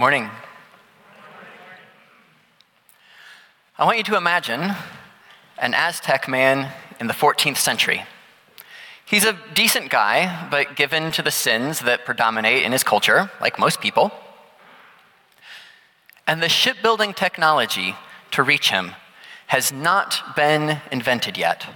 Morning. 0.00 0.30
I 3.76 3.84
want 3.84 3.98
you 3.98 4.04
to 4.04 4.16
imagine 4.16 4.74
an 5.58 5.74
Aztec 5.74 6.26
man 6.26 6.72
in 6.98 7.06
the 7.06 7.12
14th 7.12 7.58
century. 7.58 8.04
He's 9.04 9.26
a 9.26 9.38
decent 9.52 9.90
guy, 9.90 10.48
but 10.50 10.74
given 10.74 11.12
to 11.12 11.20
the 11.20 11.30
sins 11.30 11.80
that 11.80 12.06
predominate 12.06 12.62
in 12.62 12.72
his 12.72 12.82
culture, 12.82 13.30
like 13.42 13.58
most 13.58 13.82
people. 13.82 14.10
And 16.26 16.42
the 16.42 16.48
shipbuilding 16.48 17.12
technology 17.12 17.94
to 18.30 18.42
reach 18.42 18.70
him 18.70 18.92
has 19.48 19.70
not 19.70 20.34
been 20.34 20.80
invented 20.90 21.36
yet. 21.36 21.66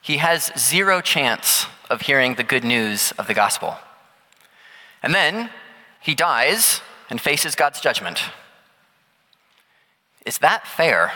He 0.00 0.18
has 0.18 0.52
zero 0.56 1.00
chance 1.00 1.66
of 1.90 2.02
hearing 2.02 2.36
the 2.36 2.44
good 2.44 2.62
news 2.62 3.10
of 3.18 3.26
the 3.26 3.34
gospel. 3.34 3.78
And 5.02 5.12
then 5.12 5.50
he 6.00 6.14
dies 6.14 6.82
and 7.10 7.20
faces 7.20 7.54
God's 7.54 7.80
judgment. 7.80 8.20
Is 10.24 10.38
that 10.38 10.66
fair? 10.66 11.12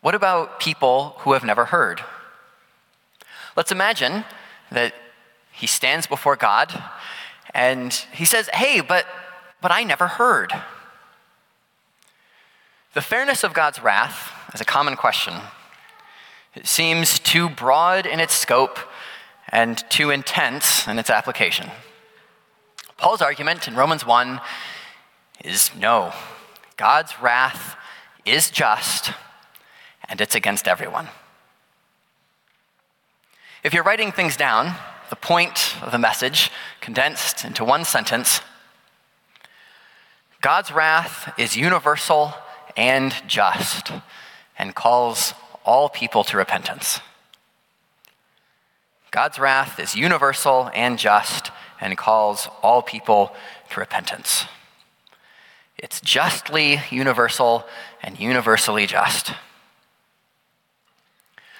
What 0.00 0.14
about 0.14 0.60
people 0.60 1.16
who 1.18 1.32
have 1.32 1.44
never 1.44 1.66
heard? 1.66 2.02
Let's 3.56 3.72
imagine 3.72 4.24
that 4.70 4.94
he 5.52 5.66
stands 5.66 6.06
before 6.06 6.36
God 6.36 6.72
and 7.54 7.92
he 8.12 8.24
says, 8.24 8.48
Hey, 8.52 8.80
but, 8.80 9.06
but 9.60 9.70
I 9.70 9.84
never 9.84 10.06
heard. 10.06 10.52
The 12.94 13.00
fairness 13.00 13.42
of 13.42 13.54
God's 13.54 13.82
wrath 13.82 14.32
is 14.54 14.60
a 14.60 14.64
common 14.64 14.96
question. 14.96 15.34
It 16.54 16.66
seems 16.66 17.18
too 17.18 17.48
broad 17.48 18.06
in 18.06 18.20
its 18.20 18.34
scope 18.34 18.78
and 19.48 19.82
too 19.90 20.10
intense 20.10 20.86
in 20.86 20.98
its 20.98 21.10
application. 21.10 21.70
Paul's 23.02 23.20
argument 23.20 23.66
in 23.66 23.74
Romans 23.74 24.06
1 24.06 24.40
is 25.44 25.72
no. 25.74 26.12
God's 26.76 27.20
wrath 27.20 27.74
is 28.24 28.48
just, 28.48 29.10
and 30.08 30.20
it's 30.20 30.36
against 30.36 30.68
everyone. 30.68 31.08
If 33.64 33.74
you're 33.74 33.82
writing 33.82 34.12
things 34.12 34.36
down, 34.36 34.76
the 35.10 35.16
point 35.16 35.74
of 35.82 35.90
the 35.90 35.98
message 35.98 36.52
condensed 36.80 37.44
into 37.44 37.64
one 37.64 37.84
sentence 37.84 38.40
God's 40.40 40.70
wrath 40.70 41.34
is 41.36 41.56
universal 41.56 42.32
and 42.76 43.12
just 43.26 43.90
and 44.56 44.76
calls 44.76 45.34
all 45.64 45.88
people 45.88 46.22
to 46.22 46.36
repentance. 46.36 47.00
God's 49.10 49.40
wrath 49.40 49.80
is 49.80 49.96
universal 49.96 50.70
and 50.72 51.00
just 51.00 51.50
and 51.82 51.98
calls 51.98 52.48
all 52.62 52.80
people 52.80 53.34
to 53.70 53.80
repentance. 53.80 54.46
It's 55.76 56.00
justly 56.00 56.80
universal 56.90 57.66
and 58.02 58.18
universally 58.18 58.86
just. 58.86 59.32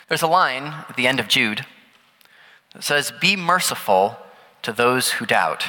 There's 0.09 0.23
a 0.23 0.29
line 0.29 0.67
at 0.89 0.95
the 0.97 1.09
end 1.09 1.19
of 1.19 1.27
Jude 1.27 1.67
that 2.73 2.85
says, 2.85 3.13
Be 3.21 3.35
merciful 3.35 4.17
to 4.63 4.73
those 4.73 5.13
who 5.13 5.27
doubt. 5.27 5.67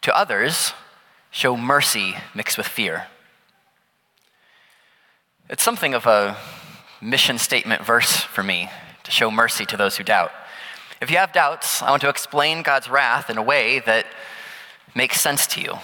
To 0.00 0.16
others, 0.16 0.72
show 1.30 1.56
mercy 1.56 2.14
mixed 2.34 2.56
with 2.56 2.66
fear. 2.66 3.06
It's 5.50 5.62
something 5.62 5.92
of 5.92 6.06
a 6.06 6.38
mission 7.02 7.36
statement 7.36 7.84
verse 7.84 8.16
for 8.16 8.42
me 8.42 8.70
to 9.02 9.10
show 9.10 9.30
mercy 9.30 9.66
to 9.66 9.76
those 9.76 9.98
who 9.98 10.04
doubt. 10.04 10.32
If 11.02 11.10
you 11.10 11.16
have 11.16 11.32
doubts, 11.32 11.82
I 11.82 11.90
want 11.90 12.00
to 12.02 12.08
explain 12.08 12.62
God's 12.62 12.88
wrath 12.88 13.28
in 13.28 13.36
a 13.36 13.42
way 13.42 13.80
that 13.80 14.06
makes 14.94 15.20
sense 15.20 15.48
to 15.48 15.60
you 15.60 15.74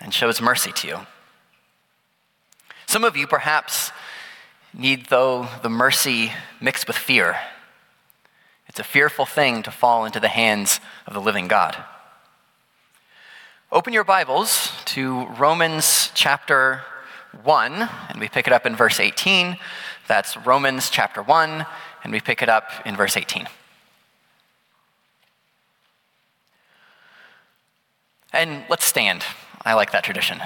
and 0.00 0.14
shows 0.14 0.40
mercy 0.40 0.72
to 0.72 0.88
you. 0.88 0.98
Some 2.86 3.04
of 3.04 3.14
you 3.14 3.26
perhaps 3.26 3.92
need, 4.72 5.10
though, 5.10 5.46
the 5.62 5.68
mercy 5.68 6.32
mixed 6.58 6.86
with 6.86 6.96
fear. 6.96 7.36
It's 8.66 8.80
a 8.80 8.84
fearful 8.84 9.26
thing 9.26 9.62
to 9.64 9.70
fall 9.70 10.06
into 10.06 10.20
the 10.20 10.28
hands 10.28 10.80
of 11.06 11.12
the 11.12 11.20
living 11.20 11.48
God. 11.48 11.76
Open 13.70 13.92
your 13.92 14.04
Bibles 14.04 14.72
to 14.86 15.26
Romans 15.38 16.10
chapter 16.14 16.80
1, 17.42 17.90
and 18.08 18.18
we 18.18 18.30
pick 18.30 18.46
it 18.46 18.54
up 18.54 18.64
in 18.64 18.74
verse 18.74 19.00
18. 19.00 19.58
That's 20.08 20.38
Romans 20.38 20.88
chapter 20.88 21.22
1, 21.22 21.66
and 22.04 22.10
we 22.10 22.20
pick 22.20 22.40
it 22.40 22.48
up 22.48 22.70
in 22.86 22.96
verse 22.96 23.18
18. 23.18 23.46
And 28.32 28.64
let's 28.68 28.84
stand. 28.84 29.24
I 29.64 29.74
like 29.74 29.92
that 29.92 30.04
tradition. 30.04 30.40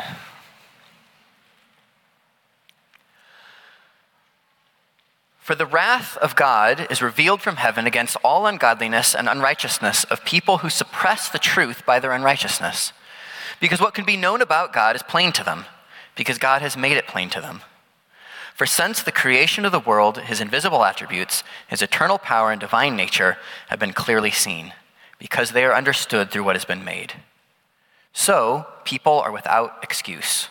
For 5.39 5.55
the 5.55 5.65
wrath 5.65 6.17
of 6.17 6.35
God 6.35 6.89
is 6.91 7.01
revealed 7.01 7.41
from 7.41 7.57
heaven 7.57 7.87
against 7.87 8.17
all 8.25 8.47
ungodliness 8.49 9.15
and 9.15 9.29
unrighteousness 9.29 10.03
of 10.05 10.25
people 10.25 10.59
who 10.59 10.69
suppress 10.69 11.29
the 11.29 11.39
truth 11.39 11.87
by 11.87 12.01
their 12.01 12.11
unrighteousness. 12.11 12.93
Because 13.61 13.81
what 13.81 13.95
can 13.95 14.05
be 14.05 14.17
known 14.17 14.43
about 14.43 14.73
God 14.73 14.97
is 14.97 15.05
plain 15.05 15.31
to 15.31 15.45
them, 15.45 15.67
because 16.17 16.39
God 16.39 16.63
has 16.63 16.77
made 16.77 16.97
it 16.97 17.07
plain 17.07 17.31
to 17.31 17.41
them. 17.41 17.61
For 18.57 18.67
since 18.67 19.05
the 19.05 19.13
creation 19.13 19.65
of 19.65 19.71
the 19.71 19.79
world, 19.79 20.19
his 20.19 20.41
invisible 20.41 20.85
attributes, 20.85 21.45
his 21.69 21.81
eternal 21.81 22.19
power 22.19 22.51
and 22.51 22.61
divine 22.61 22.97
nature 22.97 23.37
have 23.69 23.79
been 23.79 23.93
clearly 23.93 24.33
seen, 24.33 24.73
because 25.21 25.53
they 25.53 25.65
are 25.65 25.75
understood 25.75 26.33
through 26.33 26.43
what 26.43 26.57
has 26.57 26.65
been 26.65 26.85
made 26.85 27.13
so, 28.19 28.65
people 28.85 29.21
are 29.21 29.31
without 29.31 29.81
excuse. 29.83 30.49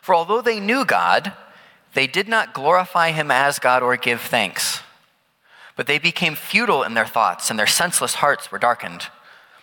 For 0.00 0.14
although 0.14 0.40
they 0.40 0.58
knew 0.58 0.86
God, 0.86 1.34
they 1.92 2.06
did 2.06 2.28
not 2.28 2.54
glorify 2.54 3.10
him 3.10 3.30
as 3.30 3.58
God 3.58 3.82
or 3.82 3.94
give 3.98 4.22
thanks. 4.22 4.80
But 5.76 5.86
they 5.86 5.98
became 5.98 6.34
futile 6.34 6.82
in 6.82 6.94
their 6.94 7.04
thoughts, 7.04 7.50
and 7.50 7.58
their 7.58 7.66
senseless 7.66 8.14
hearts 8.14 8.50
were 8.50 8.58
darkened. 8.58 9.08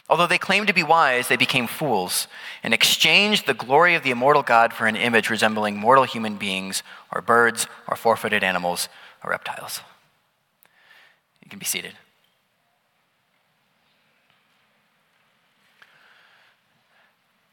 Although 0.07 0.27
they 0.27 0.37
claimed 0.37 0.67
to 0.67 0.73
be 0.73 0.83
wise, 0.83 1.27
they 1.27 1.35
became 1.35 1.65
fools 1.65 2.27
and 2.61 2.75
exchanged 2.75 3.47
the 3.47 3.55
glory 3.55 3.95
of 3.95 4.03
the 4.03 4.11
immortal 4.11 4.43
God 4.43 4.71
for 4.71 4.85
an 4.85 4.95
image 4.95 5.31
resembling 5.31 5.77
mortal 5.77 6.03
human 6.03 6.37
beings, 6.37 6.83
or 7.11 7.21
birds, 7.21 7.65
or 7.87 7.95
four 7.95 8.15
footed 8.15 8.43
animals, 8.43 8.87
or 9.23 9.31
reptiles. 9.31 9.81
You 11.43 11.49
can 11.49 11.57
be 11.57 11.65
seated. 11.65 11.93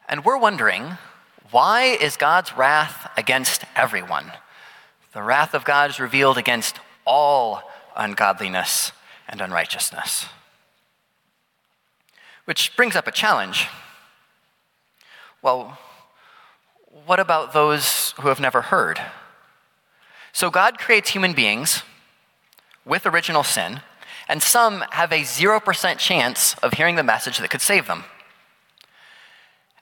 And 0.09 0.25
we're 0.25 0.39
wondering 0.39 0.99
why 1.51 1.83
is 1.85 2.17
God's 2.17 2.57
wrath 2.57 3.11
against 3.17 3.65
everyone? 3.77 4.33
The 5.13 5.23
wrath 5.23 5.53
of 5.53 5.65
God 5.65 5.91
is 5.91 6.01
revealed 6.01 6.39
against 6.39 6.79
all 7.07 7.63
ungodliness 7.95 8.93
and 9.29 9.41
unrighteousness. 9.41 10.27
Which 12.47 12.75
brings 12.77 12.97
up 12.97 13.07
a 13.07 13.13
challenge. 13.13 13.69
Well, 15.43 15.79
what 17.07 17.21
about 17.21 17.53
those 17.53 18.13
who 18.21 18.29
have 18.29 18.41
never 18.41 18.63
heard? 18.63 19.01
So 20.33 20.51
God 20.51 20.79
creates 20.79 21.11
human 21.11 21.35
beings 21.35 21.83
with 22.85 23.07
original 23.07 23.45
sin, 23.45 23.81
and 24.29 24.43
some 24.43 24.85
have 24.91 25.13
a 25.13 25.21
0% 25.21 25.99
chance 25.99 26.55
of 26.63 26.73
hearing 26.75 26.97
the 26.97 27.03
message 27.03 27.39
that 27.39 27.51
could 27.51 27.61
save 27.61 27.87
them. 27.87 28.05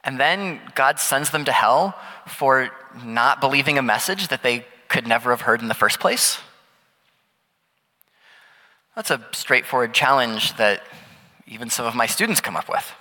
And 0.05 0.19
then 0.19 0.61
God 0.75 0.99
sends 0.99 1.31
them 1.31 1.45
to 1.45 1.53
hell 1.53 1.99
for 2.27 2.71
not 3.05 3.41
believing 3.41 3.79
a 3.79 3.83
message 3.83 4.29
that 4.29 4.43
they 4.43 4.65
could 4.89 5.07
never 5.07 5.31
have 5.31 5.43
heard 5.43 5.61
in 5.63 5.69
the 5.69 5.75
first 5.75 6.01
place? 6.01 6.39
That's 8.97 9.11
a 9.11 9.25
straightforward 9.33 9.95
challenge 9.95 10.57
that 10.57 10.83
even 11.47 11.71
some 11.71 11.87
of 11.87 11.95
my 11.95 12.07
students 12.07 12.41
come 12.41 12.57
up 12.57 12.69
with. 12.69 12.93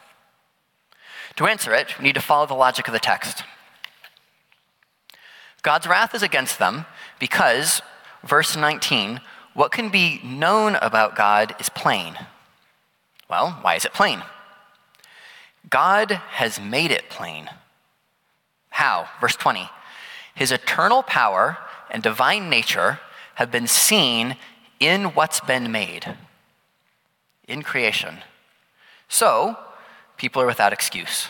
To 1.38 1.46
answer 1.46 1.74
it, 1.74 1.98
we 1.98 2.04
need 2.04 2.16
to 2.16 2.22
follow 2.22 2.46
the 2.46 2.54
logic 2.54 2.88
of 2.88 2.94
the 2.94 3.00
text. 3.00 3.44
God's 5.62 5.88
wrath 5.88 6.16
is 6.16 6.24
against 6.24 6.60
them 6.60 6.86
because, 7.20 7.82
verse 8.24 8.56
19, 8.56 9.22
what 9.54 9.72
can 9.72 9.90
be 9.90 10.22
known 10.24 10.76
about 10.76 11.16
God 11.16 11.56
is 11.60 11.70
plain. 11.70 12.16
Well, 13.30 13.58
why 13.62 13.76
is 13.76 13.86
it 13.86 13.94
plain? 13.94 14.22
God 15.68 16.12
has 16.12 16.60
made 16.60 16.92
it 16.92 17.10
plain. 17.10 17.50
How? 18.70 19.10
Verse 19.20 19.36
20. 19.36 19.70
His 20.36 20.52
eternal 20.52 21.04
power 21.04 21.58
and 21.90 22.02
divine 22.04 22.50
nature 22.50 23.00
have 23.36 23.52
been 23.52 23.68
seen 23.68 24.38
in 24.80 25.06
what's 25.06 25.40
been 25.42 25.72
made, 25.72 26.16
in 27.48 27.62
creation. 27.62 28.20
So, 29.10 29.58
people 30.18 30.42
are 30.42 30.46
without 30.46 30.72
excuse. 30.72 31.30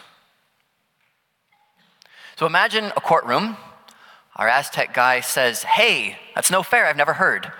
So 2.37 2.45
imagine 2.45 2.85
a 2.85 3.01
courtroom. 3.01 3.57
Our 4.35 4.47
Aztec 4.47 4.93
guy 4.93 5.19
says, 5.19 5.63
Hey, 5.63 6.17
that's 6.35 6.51
no 6.51 6.63
fair, 6.63 6.85
I've 6.85 6.95
never 6.95 7.13
heard. 7.13 7.51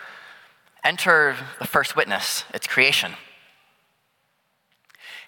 Enter 0.84 1.36
the 1.60 1.68
first 1.68 1.96
witness, 1.96 2.46
it's 2.54 2.68
creation. 2.68 3.14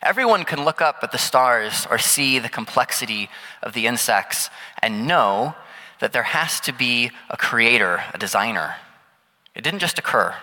Everyone 0.04 0.46
can 0.46 0.66
look 0.66 0.82
up 0.82 1.00
at 1.04 1.12
the 1.12 1.18
stars 1.18 1.86
or 1.90 2.00
see 2.00 2.40
the 2.40 2.50
complexity 2.50 3.30
of 3.62 3.74
the 3.74 3.86
insects 3.86 4.50
and 4.82 5.08
know 5.08 5.54
that 6.00 6.12
there 6.12 6.24
has 6.24 6.60
to 6.62 6.74
be 6.74 7.12
a 7.30 7.38
creator, 7.38 8.04
a 8.12 8.18
designer. 8.18 8.76
It 9.54 9.64
didn't 9.64 9.80
just 9.80 10.00
occur. 10.00 10.34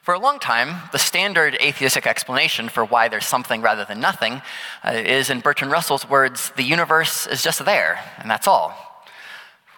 For 0.00 0.14
a 0.14 0.18
long 0.18 0.38
time, 0.38 0.88
the 0.92 0.98
standard 0.98 1.58
atheistic 1.60 2.06
explanation 2.06 2.70
for 2.70 2.82
why 2.82 3.08
there's 3.08 3.26
something 3.26 3.60
rather 3.60 3.84
than 3.84 4.00
nothing 4.00 4.40
uh, 4.82 4.92
is, 4.92 5.28
in 5.28 5.40
Bertrand 5.40 5.70
Russell's 5.70 6.08
words, 6.08 6.50
the 6.56 6.62
universe 6.62 7.26
is 7.26 7.42
just 7.42 7.62
there, 7.66 8.02
and 8.16 8.30
that's 8.30 8.48
all. 8.48 9.04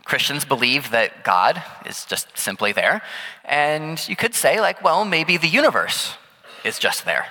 Christians 0.04 0.44
believe 0.44 0.92
that 0.92 1.24
God 1.24 1.60
is 1.84 2.04
just 2.04 2.38
simply 2.38 2.70
there, 2.70 3.02
and 3.44 4.08
you 4.08 4.14
could 4.14 4.36
say, 4.36 4.60
like, 4.60 4.84
well, 4.84 5.04
maybe 5.04 5.36
the 5.36 5.48
universe 5.48 6.14
is 6.64 6.78
just 6.78 7.04
there. 7.04 7.26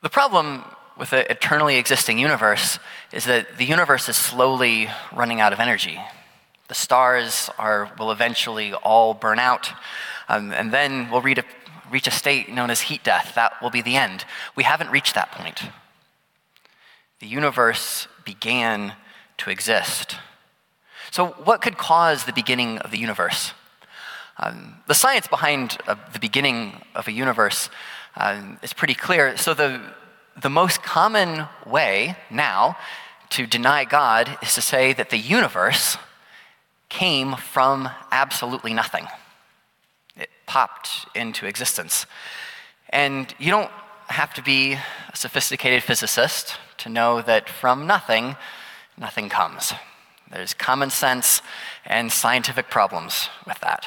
The 0.00 0.08
problem 0.08 0.64
with 0.96 1.12
an 1.12 1.26
eternally 1.28 1.76
existing 1.76 2.18
universe 2.18 2.78
is 3.12 3.24
that 3.24 3.58
the 3.58 3.64
universe 3.64 4.08
is 4.08 4.16
slowly 4.16 4.88
running 5.12 5.40
out 5.40 5.52
of 5.52 5.58
energy. 5.58 5.98
The 6.68 6.74
stars 6.74 7.50
are, 7.58 7.90
will 7.98 8.12
eventually 8.12 8.72
all 8.74 9.12
burn 9.12 9.40
out. 9.40 9.72
Um, 10.28 10.52
and 10.52 10.72
then 10.72 11.10
we'll 11.10 11.26
a, 11.26 11.44
reach 11.90 12.06
a 12.06 12.12
state 12.12 12.48
known 12.48 12.70
as 12.70 12.82
heat 12.82 13.02
death. 13.02 13.32
That 13.34 13.60
will 13.60 13.70
be 13.70 13.82
the 13.82 13.96
end. 13.96 14.24
We 14.54 14.62
haven't 14.62 14.90
reached 14.90 15.16
that 15.16 15.32
point. 15.32 15.62
The 17.18 17.26
universe 17.26 18.06
began 18.24 18.92
to 19.38 19.50
exist. 19.50 20.16
So, 21.10 21.28
what 21.28 21.60
could 21.60 21.76
cause 21.76 22.24
the 22.24 22.32
beginning 22.32 22.78
of 22.78 22.90
the 22.92 22.98
universe? 22.98 23.52
Um, 24.36 24.76
the 24.86 24.94
science 24.94 25.26
behind 25.26 25.78
uh, 25.88 25.96
the 26.12 26.20
beginning 26.20 26.82
of 26.94 27.08
a 27.08 27.12
universe 27.12 27.70
um, 28.18 28.58
is 28.62 28.74
pretty 28.74 28.94
clear. 28.94 29.36
So, 29.36 29.54
the, 29.54 29.80
the 30.40 30.50
most 30.50 30.82
common 30.82 31.46
way 31.66 32.16
now 32.30 32.76
to 33.30 33.46
deny 33.46 33.84
God 33.84 34.38
is 34.42 34.54
to 34.54 34.60
say 34.60 34.92
that 34.92 35.10
the 35.10 35.18
universe 35.18 35.96
came 36.88 37.34
from 37.34 37.88
absolutely 38.10 38.74
nothing 38.74 39.06
it 40.16 40.30
popped 40.46 41.06
into 41.14 41.46
existence. 41.46 42.06
And 42.90 43.32
you 43.38 43.50
don't 43.50 43.70
have 44.08 44.34
to 44.34 44.42
be 44.42 44.72
a 44.72 45.16
sophisticated 45.16 45.82
physicist 45.82 46.56
to 46.78 46.88
know 46.88 47.22
that 47.22 47.48
from 47.48 47.86
nothing, 47.86 48.36
nothing 48.96 49.28
comes. 49.28 49.72
There's 50.30 50.54
common 50.54 50.90
sense 50.90 51.42
and 51.84 52.10
scientific 52.10 52.70
problems 52.70 53.28
with 53.46 53.60
that. 53.60 53.86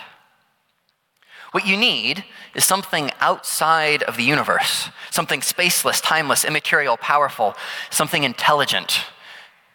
What 1.52 1.66
you 1.66 1.76
need 1.76 2.24
is 2.56 2.64
something 2.64 3.12
outside 3.20 4.04
of 4.04 4.16
the 4.16 4.24
universe, 4.24 4.90
something 5.10 5.42
spaceless, 5.42 6.02
timeless, 6.02 6.46
immaterial, 6.46 6.98
powerful, 6.98 7.56
something 7.90 8.24
intelligent 8.24 9.06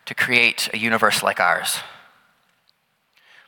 to 0.06 0.14
create 0.14 0.70
a 0.72 0.78
universe 0.78 1.22
like 1.22 1.38
ours. 1.38 1.78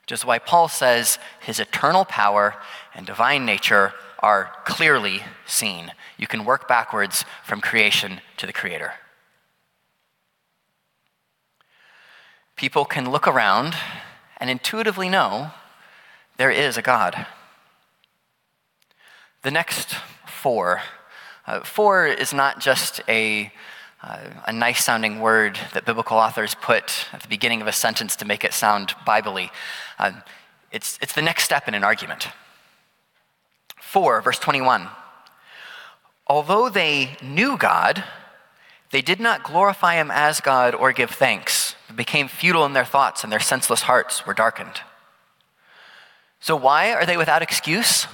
Which 0.03 0.13
is 0.13 0.25
why 0.25 0.39
Paul 0.39 0.69
says 0.69 1.19
his 1.41 1.59
eternal 1.59 2.05
power 2.05 2.57
and 2.95 3.07
divine 3.07 3.47
nature 3.47 3.95
are 4.19 4.53
clearly 4.65 5.23
seen. 5.47 5.93
You 6.19 6.27
can 6.27 6.45
work 6.45 6.69
backwards 6.69 7.25
from 7.45 7.61
creation 7.61 8.21
to 8.37 8.47
the 8.47 8.53
Creator. 8.53 8.93
People 12.57 12.85
can 12.85 13.11
look 13.11 13.29
around 13.29 13.75
and 14.39 14.51
intuitively 14.51 15.09
know 15.09 15.53
there 16.37 16.51
is 16.51 16.77
a 16.77 16.83
God. 16.83 17.27
The 19.49 19.53
next 19.53 19.97
four, 20.27 20.83
uh, 21.47 21.61
four 21.61 22.07
is 22.07 22.35
not 22.35 22.61
just 22.61 23.01
a, 23.09 23.51
uh, 24.03 24.19
a 24.47 24.53
nice 24.53 24.85
sounding 24.85 25.21
word 25.21 25.59
that 25.73 25.87
biblical 25.87 26.19
authors 26.19 26.55
put 26.55 27.07
at 27.15 27.23
the 27.23 27.29
beginning 27.29 27.63
of 27.63 27.67
a 27.67 27.73
sentence 27.73 28.15
to 28.17 28.27
make 28.27 28.45
it 28.45 28.53
sound 28.53 28.95
biblically. 29.07 29.51
Uh, 29.99 30.13
it's, 30.71 30.99
it's 31.01 31.15
the 31.15 31.23
next 31.23 31.45
step 31.45 31.67
in 31.67 31.73
an 31.73 31.83
argument. 31.83 32.29
4, 33.81 34.21
verse 34.21 34.39
21. 34.39 34.89
Although 36.27 36.69
they 36.69 37.17
knew 37.23 37.57
God, 37.57 38.05
they 38.91 39.01
did 39.01 39.19
not 39.19 39.45
glorify 39.45 39.95
him 39.95 40.11
as 40.11 40.43
God 40.43 40.75
or 40.75 40.93
give 40.93 41.13
thanks. 41.13 41.75
It 41.89 41.97
became 41.97 42.29
futile 42.29 42.67
in 42.67 42.75
their 42.75 42.85
thoughts, 42.85 43.25
and 43.25 43.33
their 43.33 43.41
senseless 43.41 43.81
hearts 43.81 44.27
were 44.27 44.35
darkened. 44.35 44.83
So, 46.39 46.55
why 46.55 46.93
are 46.93 47.07
they 47.07 47.17
without 47.17 47.41
excuse? 47.41 48.07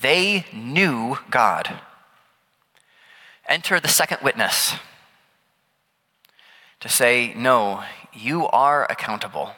They 0.00 0.46
knew 0.52 1.18
God. 1.30 1.80
Enter 3.46 3.78
the 3.78 3.88
second 3.88 4.18
witness 4.22 4.74
to 6.80 6.88
say, 6.88 7.34
No, 7.34 7.84
you 8.12 8.46
are 8.48 8.84
accountable. 8.90 9.52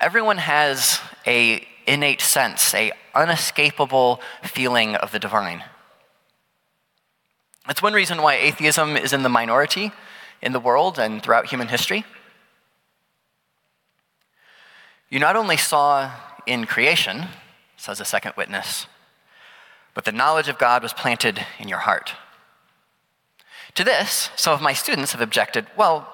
Everyone 0.00 0.38
has 0.38 1.00
a 1.26 1.66
innate 1.86 2.20
sense, 2.20 2.74
a 2.74 2.92
unescapable 3.14 4.20
feeling 4.42 4.96
of 4.96 5.12
the 5.12 5.18
divine. 5.18 5.62
That's 7.66 7.82
one 7.82 7.92
reason 7.92 8.20
why 8.20 8.34
atheism 8.34 8.96
is 8.96 9.12
in 9.12 9.22
the 9.22 9.28
minority 9.28 9.92
in 10.42 10.52
the 10.52 10.60
world 10.60 10.98
and 10.98 11.22
throughout 11.22 11.46
human 11.46 11.68
history. 11.68 12.04
You 15.08 15.18
not 15.18 15.36
only 15.36 15.56
saw 15.56 16.10
in 16.46 16.66
creation, 16.66 17.28
says 17.76 18.00
a 18.00 18.04
second 18.04 18.32
witness, 18.36 18.86
but 19.94 20.04
the 20.04 20.12
knowledge 20.12 20.48
of 20.48 20.58
God 20.58 20.82
was 20.82 20.92
planted 20.92 21.46
in 21.58 21.68
your 21.68 21.78
heart. 21.78 22.12
To 23.76 23.84
this, 23.84 24.30
some 24.36 24.52
of 24.52 24.60
my 24.60 24.72
students 24.72 25.12
have 25.12 25.20
objected 25.20 25.66
well, 25.76 26.08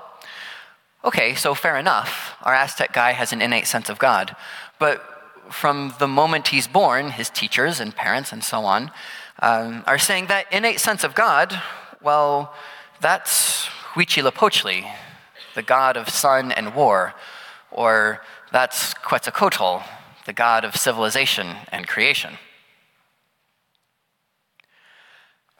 okay, 1.04 1.34
so 1.34 1.54
fair 1.54 1.76
enough. 1.76 2.34
Our 2.42 2.54
Aztec 2.54 2.92
guy 2.92 3.12
has 3.12 3.32
an 3.32 3.42
innate 3.42 3.66
sense 3.66 3.88
of 3.88 3.98
God. 3.98 4.36
But 4.78 5.02
from 5.50 5.94
the 5.98 6.08
moment 6.08 6.48
he's 6.48 6.68
born, 6.68 7.10
his 7.10 7.28
teachers 7.28 7.80
and 7.80 7.94
parents 7.94 8.32
and 8.32 8.44
so 8.44 8.64
on 8.64 8.90
um, 9.40 9.82
are 9.86 9.98
saying 9.98 10.26
that 10.26 10.46
innate 10.52 10.80
sense 10.80 11.04
of 11.04 11.14
God, 11.14 11.60
well, 12.02 12.54
that's 13.00 13.66
Huitzilopochtli, 13.94 14.90
the 15.54 15.62
god 15.62 15.96
of 15.96 16.08
sun 16.08 16.52
and 16.52 16.74
war, 16.74 17.14
or 17.70 18.20
that's 18.52 18.94
Quetzalcoatl, 18.94 19.82
the 20.26 20.32
god 20.32 20.64
of 20.64 20.76
civilization 20.76 21.56
and 21.72 21.88
creation. 21.88 22.38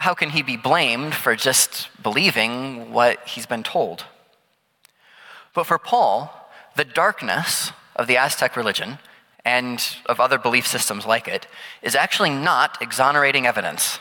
How 0.00 0.14
can 0.14 0.30
he 0.30 0.40
be 0.40 0.56
blamed 0.56 1.14
for 1.14 1.36
just 1.36 1.90
believing 2.02 2.90
what 2.90 3.28
he's 3.28 3.44
been 3.44 3.62
told? 3.62 4.06
But 5.52 5.64
for 5.64 5.76
Paul, 5.76 6.50
the 6.74 6.86
darkness 6.86 7.72
of 7.94 8.06
the 8.06 8.16
Aztec 8.16 8.56
religion 8.56 8.98
and 9.44 9.78
of 10.06 10.18
other 10.18 10.38
belief 10.38 10.66
systems 10.66 11.04
like 11.04 11.28
it 11.28 11.46
is 11.82 11.94
actually 11.94 12.30
not 12.30 12.80
exonerating 12.80 13.46
evidence. 13.46 13.98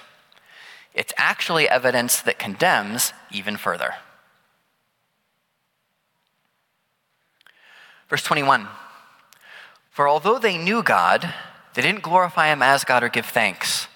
It's 0.93 1.11
actually 1.17 1.67
evidence 1.67 2.21
that 2.21 2.39
condemns 2.39 3.11
even 3.29 3.57
further. 3.57 3.95
Verse 8.09 8.23
21 8.23 8.69
For 9.91 10.07
although 10.07 10.39
they 10.39 10.57
knew 10.57 10.81
God, 10.81 11.33
they 11.73 11.81
didn't 11.81 12.03
glorify 12.03 12.47
him 12.47 12.61
as 12.61 12.85
God 12.85 13.03
or 13.03 13.09
give 13.09 13.25
thanks, 13.25 13.88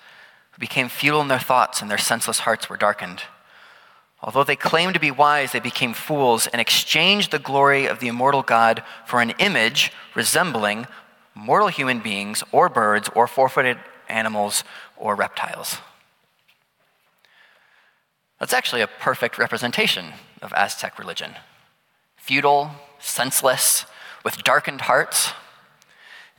became 0.59 0.89
futile 0.89 1.21
in 1.21 1.27
their 1.27 1.39
thoughts, 1.39 1.81
and 1.81 1.89
their 1.89 1.97
senseless 1.97 2.39
hearts 2.39 2.69
were 2.69 2.77
darkened. 2.77 3.23
Although 4.21 4.43
they 4.45 4.55
claimed 4.55 4.93
to 4.93 4.99
be 4.99 5.11
wise, 5.11 5.51
they 5.51 5.59
became 5.59 5.93
fools 5.93 6.47
and 6.47 6.61
exchanged 6.61 7.31
the 7.31 7.39
glory 7.39 7.87
of 7.87 7.99
the 7.99 8.07
immortal 8.07 8.41
God 8.41 8.83
for 9.05 9.21
an 9.21 9.31
image 9.31 9.91
resembling 10.15 10.87
mortal 11.35 11.67
human 11.67 11.99
beings 11.99 12.43
or 12.51 12.69
birds 12.69 13.09
or 13.15 13.27
four 13.27 13.49
footed 13.49 13.77
animals 14.07 14.63
or 14.95 15.15
reptiles. 15.15 15.77
That's 18.39 18.53
actually 18.53 18.81
a 18.81 18.87
perfect 18.87 19.37
representation 19.37 20.13
of 20.41 20.53
Aztec 20.53 20.99
religion 20.99 21.35
feudal, 22.15 22.71
senseless, 22.99 23.85
with 24.23 24.43
darkened 24.45 24.81
hearts 24.81 25.33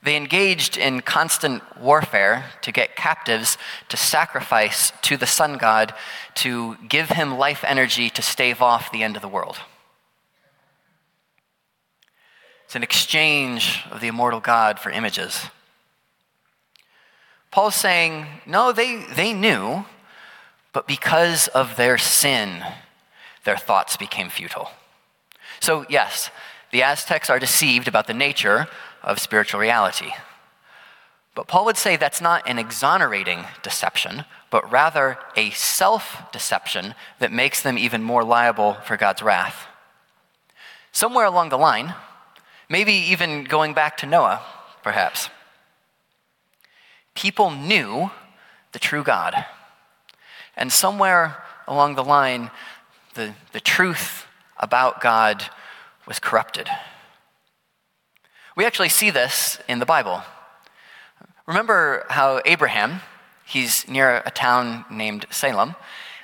they 0.04 0.16
engaged 0.16 0.76
in 0.76 1.00
constant 1.00 1.62
warfare 1.80 2.44
to 2.60 2.70
get 2.70 2.94
captives 2.94 3.56
to 3.88 3.96
sacrifice 3.96 4.92
to 5.02 5.16
the 5.16 5.26
sun 5.26 5.56
god 5.56 5.94
to 6.34 6.76
give 6.88 7.08
him 7.08 7.38
life 7.38 7.64
energy 7.66 8.10
to 8.10 8.22
stave 8.22 8.60
off 8.60 8.92
the 8.92 9.02
end 9.02 9.16
of 9.16 9.22
the 9.22 9.28
world. 9.28 9.56
It's 12.66 12.76
an 12.76 12.82
exchange 12.82 13.84
of 13.90 14.00
the 14.00 14.08
immortal 14.08 14.40
God 14.40 14.78
for 14.78 14.90
images. 14.90 15.46
Paul's 17.50 17.76
saying, 17.76 18.26
no, 18.46 18.72
they, 18.72 19.04
they 19.14 19.32
knew, 19.32 19.84
but 20.72 20.88
because 20.88 21.46
of 21.48 21.76
their 21.76 21.96
sin, 21.98 22.64
their 23.44 23.56
thoughts 23.56 23.96
became 23.96 24.28
futile. 24.28 24.70
So, 25.60 25.86
yes, 25.88 26.30
the 26.72 26.82
Aztecs 26.82 27.30
are 27.30 27.38
deceived 27.38 27.86
about 27.86 28.08
the 28.08 28.14
nature 28.14 28.66
of 29.04 29.20
spiritual 29.20 29.60
reality. 29.60 30.10
But 31.34 31.48
Paul 31.48 31.64
would 31.66 31.76
say 31.76 31.96
that's 31.96 32.20
not 32.20 32.48
an 32.48 32.58
exonerating 32.58 33.44
deception, 33.62 34.24
but 34.50 34.70
rather 34.70 35.18
a 35.36 35.50
self 35.50 36.22
deception 36.32 36.94
that 37.18 37.32
makes 37.32 37.60
them 37.60 37.76
even 37.76 38.02
more 38.02 38.24
liable 38.24 38.74
for 38.84 38.96
God's 38.96 39.22
wrath. 39.22 39.66
Somewhere 40.92 41.26
along 41.26 41.48
the 41.48 41.58
line, 41.58 41.94
maybe 42.68 42.92
even 42.92 43.44
going 43.44 43.74
back 43.74 43.96
to 43.98 44.06
Noah, 44.06 44.42
perhaps, 44.82 45.28
people 47.14 47.50
knew 47.50 48.10
the 48.72 48.78
true 48.78 49.02
God. 49.02 49.44
And 50.56 50.72
somewhere 50.72 51.42
along 51.66 51.96
the 51.96 52.04
line, 52.04 52.50
the, 53.14 53.34
the 53.52 53.60
truth 53.60 54.26
about 54.58 55.00
God 55.00 55.44
was 56.06 56.20
corrupted. 56.20 56.68
We 58.56 58.64
actually 58.64 58.90
see 58.90 59.10
this 59.10 59.58
in 59.68 59.80
the 59.80 59.86
Bible. 59.86 60.22
Remember 61.46 62.06
how 62.08 62.40
Abraham, 62.44 63.00
he's 63.44 63.86
near 63.88 64.22
a 64.24 64.30
town 64.30 64.84
named 64.88 65.26
Salem, 65.28 65.74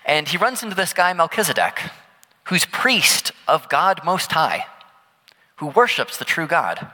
and 0.06 0.28
he 0.28 0.36
runs 0.36 0.62
into 0.62 0.76
this 0.76 0.92
guy, 0.92 1.12
Melchizedek, 1.12 1.80
who's 2.44 2.66
priest 2.66 3.32
of 3.48 3.68
God 3.68 4.02
Most 4.04 4.30
High, 4.30 4.66
who 5.56 5.66
worships 5.66 6.18
the 6.18 6.24
true 6.24 6.46
God. 6.46 6.92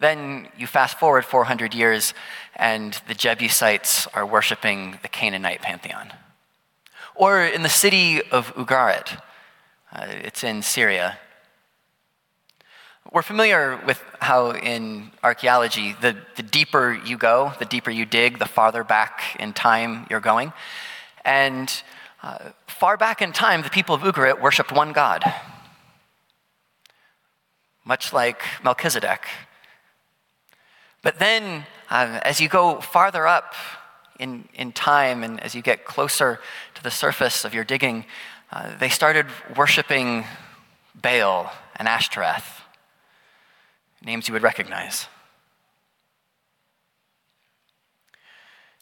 Then 0.00 0.48
you 0.58 0.66
fast 0.66 0.98
forward 0.98 1.24
400 1.24 1.72
years, 1.72 2.12
and 2.56 3.00
the 3.06 3.14
Jebusites 3.14 4.08
are 4.14 4.26
worshiping 4.26 4.98
the 5.02 5.08
Canaanite 5.08 5.62
pantheon. 5.62 6.12
Or 7.14 7.40
in 7.40 7.62
the 7.62 7.68
city 7.68 8.20
of 8.32 8.52
Ugarit, 8.56 9.20
uh, 9.92 10.06
it's 10.08 10.42
in 10.42 10.62
Syria. 10.62 11.18
We're 13.10 13.22
familiar 13.22 13.80
with 13.84 14.02
how 14.20 14.52
in 14.52 15.10
archaeology, 15.22 15.96
the, 16.00 16.16
the 16.36 16.42
deeper 16.42 16.98
you 17.04 17.18
go, 17.18 17.52
the 17.58 17.64
deeper 17.64 17.90
you 17.90 18.06
dig, 18.06 18.38
the 18.38 18.46
farther 18.46 18.84
back 18.84 19.36
in 19.40 19.52
time 19.52 20.06
you're 20.08 20.20
going. 20.20 20.52
And 21.24 21.70
uh, 22.22 22.38
far 22.68 22.96
back 22.96 23.20
in 23.20 23.32
time, 23.32 23.62
the 23.62 23.70
people 23.70 23.94
of 23.94 24.02
Ugarit 24.02 24.40
worshiped 24.40 24.70
one 24.70 24.92
God, 24.92 25.24
much 27.84 28.12
like 28.12 28.40
Melchizedek. 28.62 29.26
But 31.02 31.18
then, 31.18 31.66
uh, 31.90 32.20
as 32.22 32.40
you 32.40 32.48
go 32.48 32.80
farther 32.80 33.26
up 33.26 33.54
in, 34.20 34.48
in 34.54 34.70
time 34.70 35.24
and 35.24 35.40
as 35.40 35.54
you 35.54 35.62
get 35.62 35.84
closer 35.84 36.38
to 36.76 36.82
the 36.82 36.90
surface 36.90 37.44
of 37.44 37.52
your 37.52 37.64
digging, 37.64 38.04
uh, 38.52 38.76
they 38.78 38.88
started 38.88 39.26
worshiping 39.56 40.24
Baal 40.94 41.52
and 41.76 41.88
Ashtoreth, 41.88 42.61
names 44.04 44.28
you 44.28 44.34
would 44.34 44.42
recognize. 44.42 45.06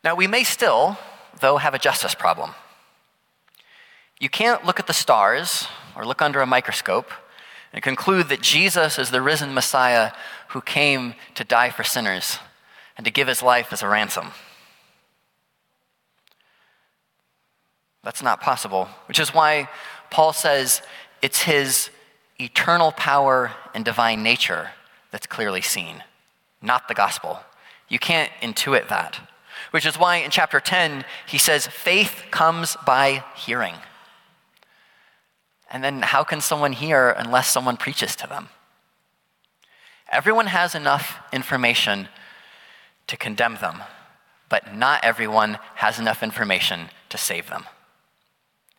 Now, 0.02 0.14
we 0.14 0.26
may 0.26 0.44
still, 0.44 0.98
though, 1.40 1.58
have 1.58 1.74
a 1.74 1.78
justice 1.78 2.14
problem. 2.14 2.54
You 4.18 4.30
can't 4.30 4.64
look 4.64 4.78
at 4.78 4.86
the 4.86 4.92
stars 4.92 5.66
or 5.94 6.06
look 6.06 6.22
under 6.22 6.40
a 6.40 6.46
microscope 6.46 7.10
and 7.72 7.82
conclude 7.82 8.28
that 8.28 8.40
Jesus 8.40 8.98
is 8.98 9.10
the 9.10 9.22
risen 9.22 9.54
Messiah 9.54 10.12
who 10.48 10.60
came 10.60 11.14
to 11.34 11.44
die 11.44 11.70
for 11.70 11.84
sinners 11.84 12.38
and 12.96 13.04
to 13.04 13.12
give 13.12 13.28
his 13.28 13.42
life 13.42 13.72
as 13.72 13.82
a 13.82 13.88
ransom. 13.88 14.32
That's 18.02 18.22
not 18.22 18.40
possible, 18.40 18.88
which 19.06 19.20
is 19.20 19.34
why 19.34 19.68
Paul 20.10 20.32
says 20.32 20.82
it's 21.20 21.42
his 21.42 21.90
eternal 22.38 22.92
power 22.92 23.52
and 23.74 23.84
divine 23.84 24.22
nature 24.22 24.70
that's 25.10 25.26
clearly 25.26 25.60
seen, 25.60 26.04
not 26.62 26.88
the 26.88 26.94
gospel. 26.94 27.40
You 27.88 27.98
can't 27.98 28.30
intuit 28.40 28.88
that, 28.88 29.20
which 29.70 29.86
is 29.86 29.98
why 29.98 30.16
in 30.16 30.30
chapter 30.30 30.60
10 30.60 31.04
he 31.26 31.38
says 31.38 31.66
faith 31.66 32.24
comes 32.30 32.76
by 32.86 33.24
hearing. 33.34 33.74
And 35.70 35.84
then 35.84 36.02
how 36.02 36.24
can 36.24 36.40
someone 36.40 36.72
hear 36.72 37.10
unless 37.10 37.48
someone 37.48 37.76
preaches 37.76 38.16
to 38.16 38.26
them? 38.26 38.48
Everyone 40.10 40.46
has 40.46 40.74
enough 40.74 41.18
information 41.32 42.08
to 43.06 43.16
condemn 43.16 43.56
them, 43.56 43.82
but 44.48 44.74
not 44.74 45.04
everyone 45.04 45.58
has 45.76 46.00
enough 46.00 46.22
information 46.22 46.88
to 47.08 47.18
save 47.18 47.48
them. 47.48 47.66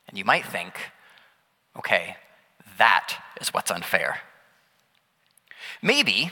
And 0.09 0.17
you 0.17 0.25
might 0.25 0.45
think, 0.45 0.73
okay, 1.77 2.17
that 2.77 3.15
is 3.39 3.53
what's 3.53 3.71
unfair. 3.71 4.19
Maybe, 5.81 6.31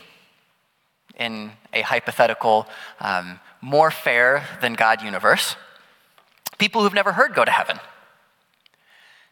in 1.16 1.52
a 1.74 1.82
hypothetical, 1.82 2.68
um, 3.00 3.40
more 3.62 3.92
fair 3.92 4.46
than 4.62 4.74
God 4.74 5.02
universe, 5.02 5.56
people 6.58 6.82
who've 6.82 6.94
never 6.94 7.14
heard 7.14 7.34
go 7.34 7.44
to 7.44 7.52
heaven. 7.52 7.80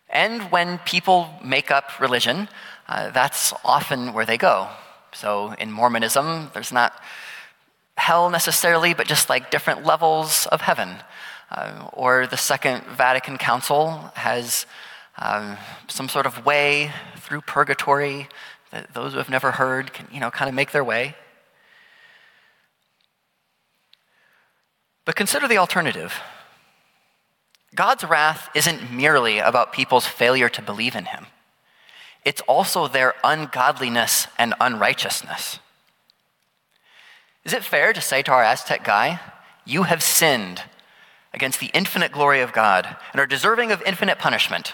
And 0.09 0.51
when 0.51 0.79
people 0.79 1.29
make 1.43 1.69
up 1.69 1.99
religion, 1.99 2.49
uh, 2.87 3.09
that's 3.11 3.53
often 3.63 4.13
where 4.13 4.25
they 4.25 4.37
go. 4.37 4.69
So 5.13 5.53
in 5.53 5.71
Mormonism, 5.71 6.51
there's 6.53 6.71
not 6.71 6.93
hell 7.97 8.29
necessarily, 8.29 8.93
but 8.93 9.07
just 9.07 9.29
like 9.29 9.51
different 9.51 9.85
levels 9.85 10.47
of 10.47 10.61
heaven. 10.61 10.97
Uh, 11.49 11.89
or 11.93 12.27
the 12.27 12.37
Second 12.37 12.83
Vatican 12.85 13.37
Council 13.37 14.11
has 14.15 14.65
um, 15.17 15.57
some 15.87 16.07
sort 16.09 16.25
of 16.25 16.45
way 16.45 16.91
through 17.17 17.41
purgatory 17.41 18.27
that 18.71 18.93
those 18.93 19.13
who 19.13 19.17
have 19.17 19.29
never 19.29 19.51
heard 19.51 19.93
can, 19.93 20.07
you 20.11 20.19
know, 20.19 20.31
kind 20.31 20.49
of 20.49 20.55
make 20.55 20.71
their 20.71 20.83
way. 20.83 21.15
But 25.05 25.15
consider 25.15 25.47
the 25.47 25.57
alternative. 25.57 26.13
God's 27.73 28.03
wrath 28.03 28.49
isn't 28.55 28.91
merely 28.91 29.39
about 29.39 29.71
people's 29.71 30.05
failure 30.05 30.49
to 30.49 30.61
believe 30.61 30.95
in 30.95 31.05
him. 31.05 31.27
It's 32.25 32.41
also 32.41 32.87
their 32.87 33.13
ungodliness 33.23 34.27
and 34.37 34.53
unrighteousness. 34.59 35.59
Is 37.45 37.53
it 37.53 37.63
fair 37.63 37.93
to 37.93 38.01
say 38.01 38.21
to 38.23 38.31
our 38.31 38.43
Aztec 38.43 38.83
guy, 38.83 39.21
You 39.65 39.83
have 39.83 40.03
sinned 40.03 40.63
against 41.33 41.61
the 41.61 41.71
infinite 41.73 42.11
glory 42.11 42.41
of 42.41 42.51
God 42.51 42.97
and 43.13 43.21
are 43.21 43.27
deserving 43.27 43.71
of 43.71 43.81
infinite 43.83 44.19
punishment, 44.19 44.73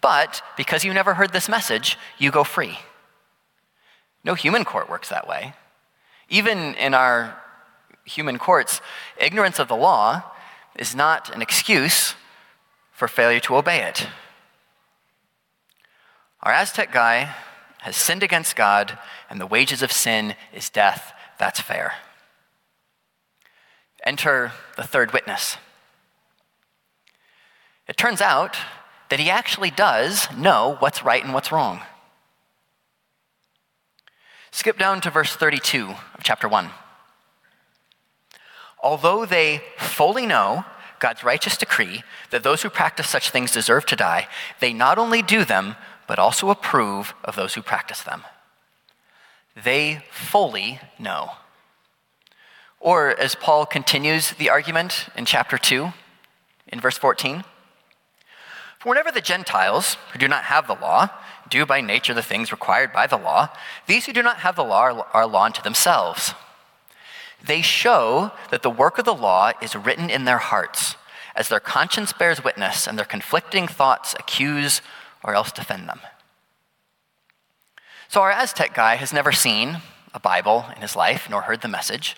but 0.00 0.42
because 0.56 0.84
you 0.84 0.92
never 0.92 1.14
heard 1.14 1.32
this 1.32 1.48
message, 1.48 1.96
you 2.18 2.32
go 2.32 2.42
free? 2.42 2.78
No 4.24 4.34
human 4.34 4.64
court 4.64 4.88
works 4.88 5.08
that 5.08 5.28
way. 5.28 5.54
Even 6.28 6.74
in 6.74 6.94
our 6.94 7.40
human 8.04 8.38
courts, 8.38 8.80
ignorance 9.18 9.58
of 9.58 9.68
the 9.68 9.76
law 9.76 10.22
is 10.76 10.94
not 10.94 11.34
an 11.34 11.42
excuse 11.42 12.14
for 12.92 13.08
failure 13.08 13.40
to 13.40 13.56
obey 13.56 13.82
it. 13.82 14.06
Our 16.42 16.52
Aztec 16.52 16.92
guy 16.92 17.34
has 17.78 17.96
sinned 17.96 18.22
against 18.22 18.56
God, 18.56 18.98
and 19.30 19.40
the 19.40 19.46
wages 19.46 19.82
of 19.82 19.92
sin 19.92 20.34
is 20.52 20.68
death. 20.68 21.12
That's 21.38 21.60
fair. 21.60 21.94
Enter 24.04 24.52
the 24.76 24.84
third 24.84 25.12
witness. 25.12 25.56
It 27.86 27.96
turns 27.96 28.20
out 28.20 28.56
that 29.08 29.18
he 29.18 29.30
actually 29.30 29.70
does 29.70 30.28
know 30.36 30.76
what's 30.78 31.04
right 31.04 31.24
and 31.24 31.32
what's 31.32 31.50
wrong. 31.50 31.80
Skip 34.58 34.76
down 34.76 35.00
to 35.02 35.08
verse 35.08 35.36
32 35.36 35.86
of 35.88 36.24
chapter 36.24 36.48
1. 36.48 36.70
Although 38.82 39.24
they 39.24 39.62
fully 39.76 40.26
know 40.26 40.64
God's 40.98 41.22
righteous 41.22 41.56
decree 41.56 42.02
that 42.30 42.42
those 42.42 42.62
who 42.62 42.68
practice 42.68 43.08
such 43.08 43.30
things 43.30 43.52
deserve 43.52 43.86
to 43.86 43.94
die, 43.94 44.26
they 44.58 44.72
not 44.72 44.98
only 44.98 45.22
do 45.22 45.44
them, 45.44 45.76
but 46.08 46.18
also 46.18 46.50
approve 46.50 47.14
of 47.22 47.36
those 47.36 47.54
who 47.54 47.62
practice 47.62 48.02
them. 48.02 48.24
They 49.54 50.02
fully 50.10 50.80
know. 50.98 51.34
Or, 52.80 53.10
as 53.16 53.36
Paul 53.36 53.64
continues 53.64 54.32
the 54.32 54.50
argument 54.50 55.06
in 55.14 55.24
chapter 55.24 55.56
2, 55.56 55.92
in 56.72 56.80
verse 56.80 56.98
14, 56.98 57.44
for 58.80 58.88
whenever 58.88 59.12
the 59.12 59.20
Gentiles, 59.20 59.96
who 60.12 60.18
do 60.18 60.26
not 60.26 60.44
have 60.44 60.66
the 60.66 60.74
law, 60.74 61.10
do 61.50 61.66
by 61.66 61.80
nature 61.80 62.14
the 62.14 62.22
things 62.22 62.52
required 62.52 62.92
by 62.92 63.06
the 63.06 63.16
law, 63.16 63.48
these 63.86 64.06
who 64.06 64.12
do 64.12 64.22
not 64.22 64.38
have 64.38 64.56
the 64.56 64.64
law 64.64 65.06
are 65.12 65.26
law 65.26 65.44
unto 65.44 65.62
themselves. 65.62 66.34
They 67.44 67.62
show 67.62 68.32
that 68.50 68.62
the 68.62 68.70
work 68.70 68.98
of 68.98 69.04
the 69.04 69.14
law 69.14 69.52
is 69.62 69.76
written 69.76 70.10
in 70.10 70.24
their 70.24 70.38
hearts, 70.38 70.96
as 71.36 71.48
their 71.48 71.60
conscience 71.60 72.12
bears 72.12 72.42
witness 72.42 72.86
and 72.86 72.98
their 72.98 73.04
conflicting 73.04 73.68
thoughts 73.68 74.14
accuse 74.18 74.82
or 75.22 75.34
else 75.34 75.52
defend 75.52 75.88
them. 75.88 76.00
So, 78.08 78.22
our 78.22 78.32
Aztec 78.32 78.74
guy 78.74 78.96
has 78.96 79.12
never 79.12 79.32
seen 79.32 79.78
a 80.14 80.20
Bible 80.20 80.66
in 80.74 80.82
his 80.82 80.96
life 80.96 81.28
nor 81.30 81.42
heard 81.42 81.60
the 81.60 81.68
message, 81.68 82.16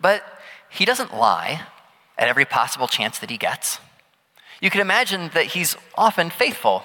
but 0.00 0.24
he 0.68 0.84
doesn't 0.84 1.14
lie 1.14 1.62
at 2.18 2.28
every 2.28 2.44
possible 2.44 2.88
chance 2.88 3.18
that 3.18 3.30
he 3.30 3.36
gets. 3.36 3.78
You 4.60 4.70
can 4.70 4.80
imagine 4.80 5.30
that 5.34 5.46
he's 5.46 5.76
often 5.94 6.30
faithful 6.30 6.84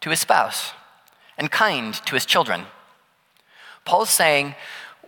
to 0.00 0.10
his 0.10 0.20
spouse 0.20 0.72
and 1.38 1.50
kind 1.50 1.94
to 1.94 2.14
his 2.14 2.26
children. 2.26 2.66
Paul's 3.84 4.10
saying 4.10 4.54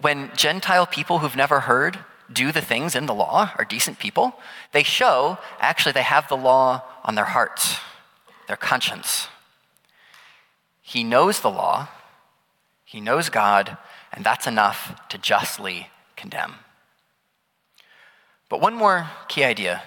when 0.00 0.30
Gentile 0.34 0.86
people 0.86 1.18
who've 1.18 1.36
never 1.36 1.60
heard 1.60 1.98
do 2.32 2.52
the 2.52 2.60
things 2.60 2.94
in 2.94 3.06
the 3.06 3.14
law, 3.14 3.52
are 3.58 3.64
decent 3.64 3.98
people. 3.98 4.34
They 4.72 4.82
show, 4.82 5.38
actually, 5.58 5.92
they 5.92 6.02
have 6.02 6.28
the 6.28 6.36
law 6.36 6.82
on 7.04 7.14
their 7.14 7.24
hearts, 7.24 7.78
their 8.46 8.56
conscience. 8.56 9.28
He 10.80 11.04
knows 11.04 11.40
the 11.40 11.50
law, 11.50 11.88
he 12.84 13.00
knows 13.00 13.28
God, 13.28 13.76
and 14.12 14.24
that's 14.24 14.46
enough 14.46 15.08
to 15.08 15.18
justly 15.18 15.88
condemn. 16.16 16.54
But 18.48 18.60
one 18.60 18.74
more 18.74 19.08
key 19.28 19.44
idea. 19.44 19.82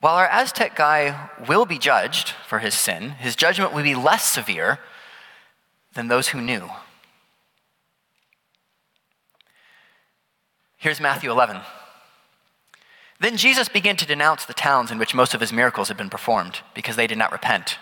While 0.00 0.16
our 0.16 0.28
Aztec 0.28 0.76
guy 0.76 1.30
will 1.46 1.66
be 1.66 1.78
judged 1.78 2.30
for 2.46 2.58
his 2.60 2.74
sin, 2.74 3.10
his 3.10 3.36
judgment 3.36 3.72
will 3.74 3.82
be 3.82 3.94
less 3.94 4.24
severe 4.24 4.78
than 5.96 6.08
those 6.08 6.28
who 6.28 6.40
knew. 6.40 6.70
Here's 10.76 11.00
Matthew 11.00 11.30
11. 11.30 11.60
Then 13.18 13.36
Jesus 13.36 13.68
began 13.68 13.96
to 13.96 14.06
denounce 14.06 14.44
the 14.44 14.54
towns 14.54 14.90
in 14.92 14.98
which 14.98 15.14
most 15.14 15.34
of 15.34 15.40
his 15.40 15.52
miracles 15.52 15.88
had 15.88 15.96
been 15.96 16.10
performed, 16.10 16.60
because 16.74 16.96
they 16.96 17.06
did 17.06 17.18
not 17.18 17.32
repent. 17.32 17.78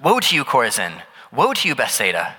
Woe 0.00 0.20
to 0.20 0.34
you, 0.34 0.44
Chorazin! 0.44 1.02
Woe 1.32 1.52
to 1.52 1.68
you, 1.68 1.74
Bethsaida! 1.74 2.36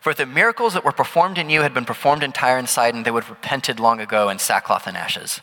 For 0.00 0.10
if 0.10 0.16
the 0.16 0.24
miracles 0.24 0.72
that 0.72 0.84
were 0.84 0.92
performed 0.92 1.36
in 1.36 1.50
you 1.50 1.60
had 1.60 1.74
been 1.74 1.84
performed 1.84 2.22
in 2.22 2.32
Tyre 2.32 2.56
and 2.56 2.68
Sidon, 2.68 3.02
they 3.02 3.10
would 3.10 3.24
have 3.24 3.30
repented 3.30 3.78
long 3.78 4.00
ago 4.00 4.30
in 4.30 4.38
sackcloth 4.38 4.86
and 4.86 4.96
ashes. 4.96 5.42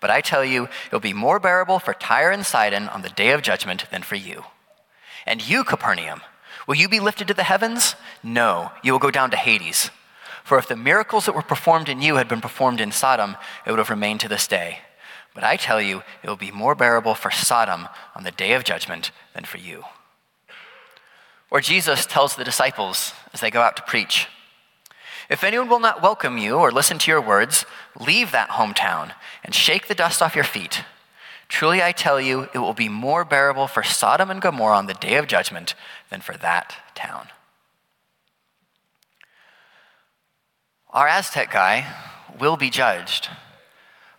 But 0.00 0.10
I 0.10 0.20
tell 0.20 0.44
you, 0.44 0.64
it 0.64 0.92
will 0.92 0.98
be 0.98 1.12
more 1.12 1.38
bearable 1.38 1.78
for 1.78 1.94
Tyre 1.94 2.32
and 2.32 2.44
Sidon 2.44 2.88
on 2.88 3.02
the 3.02 3.08
day 3.10 3.30
of 3.30 3.42
judgment 3.42 3.84
than 3.92 4.02
for 4.02 4.16
you. 4.16 4.44
And 5.24 5.46
you, 5.46 5.62
Capernaum, 5.62 6.22
will 6.66 6.76
you 6.76 6.88
be 6.88 7.00
lifted 7.00 7.28
to 7.28 7.34
the 7.34 7.42
heavens? 7.42 7.94
No, 8.22 8.72
you 8.82 8.92
will 8.92 8.98
go 8.98 9.10
down 9.10 9.30
to 9.30 9.36
Hades. 9.36 9.90
For 10.44 10.58
if 10.58 10.66
the 10.66 10.76
miracles 10.76 11.26
that 11.26 11.34
were 11.34 11.42
performed 11.42 11.88
in 11.88 12.02
you 12.02 12.16
had 12.16 12.28
been 12.28 12.40
performed 12.40 12.80
in 12.80 12.92
Sodom, 12.92 13.36
it 13.66 13.70
would 13.70 13.78
have 13.78 13.90
remained 13.90 14.20
to 14.20 14.28
this 14.28 14.46
day. 14.46 14.80
But 15.34 15.44
I 15.44 15.56
tell 15.56 15.80
you, 15.80 16.02
it 16.22 16.28
will 16.28 16.36
be 16.36 16.50
more 16.50 16.74
bearable 16.74 17.14
for 17.14 17.30
Sodom 17.30 17.88
on 18.14 18.24
the 18.24 18.30
day 18.30 18.52
of 18.52 18.64
judgment 18.64 19.12
than 19.34 19.44
for 19.44 19.58
you. 19.58 19.84
Or 21.50 21.60
Jesus 21.60 22.06
tells 22.06 22.34
the 22.34 22.44
disciples 22.44 23.12
as 23.32 23.40
they 23.40 23.50
go 23.50 23.60
out 23.60 23.76
to 23.76 23.82
preach 23.82 24.26
If 25.30 25.44
anyone 25.44 25.68
will 25.68 25.80
not 25.80 26.02
welcome 26.02 26.36
you 26.38 26.56
or 26.56 26.70
listen 26.70 26.98
to 26.98 27.10
your 27.10 27.20
words, 27.20 27.64
leave 27.98 28.32
that 28.32 28.50
hometown 28.50 29.12
and 29.44 29.54
shake 29.54 29.86
the 29.86 29.94
dust 29.94 30.20
off 30.20 30.34
your 30.34 30.44
feet. 30.44 30.84
Truly 31.52 31.82
I 31.82 31.92
tell 31.92 32.18
you, 32.18 32.48
it 32.54 32.58
will 32.58 32.72
be 32.72 32.88
more 32.88 33.26
bearable 33.26 33.66
for 33.66 33.82
Sodom 33.82 34.30
and 34.30 34.40
Gomorrah 34.40 34.78
on 34.78 34.86
the 34.86 34.94
day 34.94 35.16
of 35.16 35.26
judgment 35.26 35.74
than 36.08 36.22
for 36.22 36.34
that 36.38 36.74
town. 36.94 37.28
Our 40.88 41.06
Aztec 41.06 41.52
guy 41.52 41.94
will 42.40 42.56
be 42.56 42.70
judged, 42.70 43.28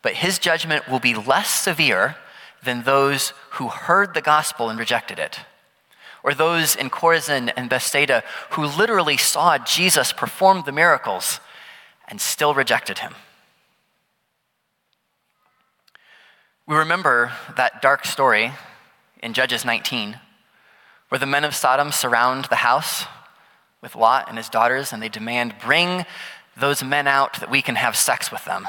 but 0.03 0.13
his 0.13 0.37
judgment 0.37 0.87
will 0.87 0.99
be 0.99 1.15
less 1.15 1.49
severe 1.49 2.17
than 2.63 2.83
those 2.83 3.33
who 3.53 3.67
heard 3.67 4.13
the 4.13 4.21
gospel 4.21 4.69
and 4.69 4.77
rejected 4.77 5.17
it 5.17 5.39
or 6.21 6.35
those 6.35 6.75
in 6.75 6.91
Chorazin 6.91 7.51
and 7.57 7.67
Bethsaida 7.67 8.23
who 8.51 8.67
literally 8.67 9.17
saw 9.17 9.57
Jesus 9.57 10.13
perform 10.13 10.61
the 10.67 10.71
miracles 10.71 11.39
and 12.07 12.21
still 12.21 12.53
rejected 12.53 12.99
him. 12.99 13.15
We 16.65 16.77
remember 16.77 17.33
that 17.57 17.81
dark 17.81 18.05
story 18.05 18.53
in 19.21 19.33
Judges 19.33 19.65
19, 19.65 20.17
where 21.09 21.19
the 21.19 21.25
men 21.25 21.43
of 21.43 21.53
Sodom 21.53 21.91
surround 21.91 22.45
the 22.45 22.57
house 22.57 23.03
with 23.81 23.97
Lot 23.97 24.29
and 24.29 24.37
his 24.37 24.47
daughters, 24.47 24.93
and 24.93 25.03
they 25.03 25.09
demand, 25.09 25.55
Bring 25.61 26.05
those 26.55 26.81
men 26.81 27.05
out 27.05 27.41
that 27.41 27.51
we 27.51 27.61
can 27.61 27.75
have 27.75 27.97
sex 27.97 28.31
with 28.31 28.45
them. 28.45 28.65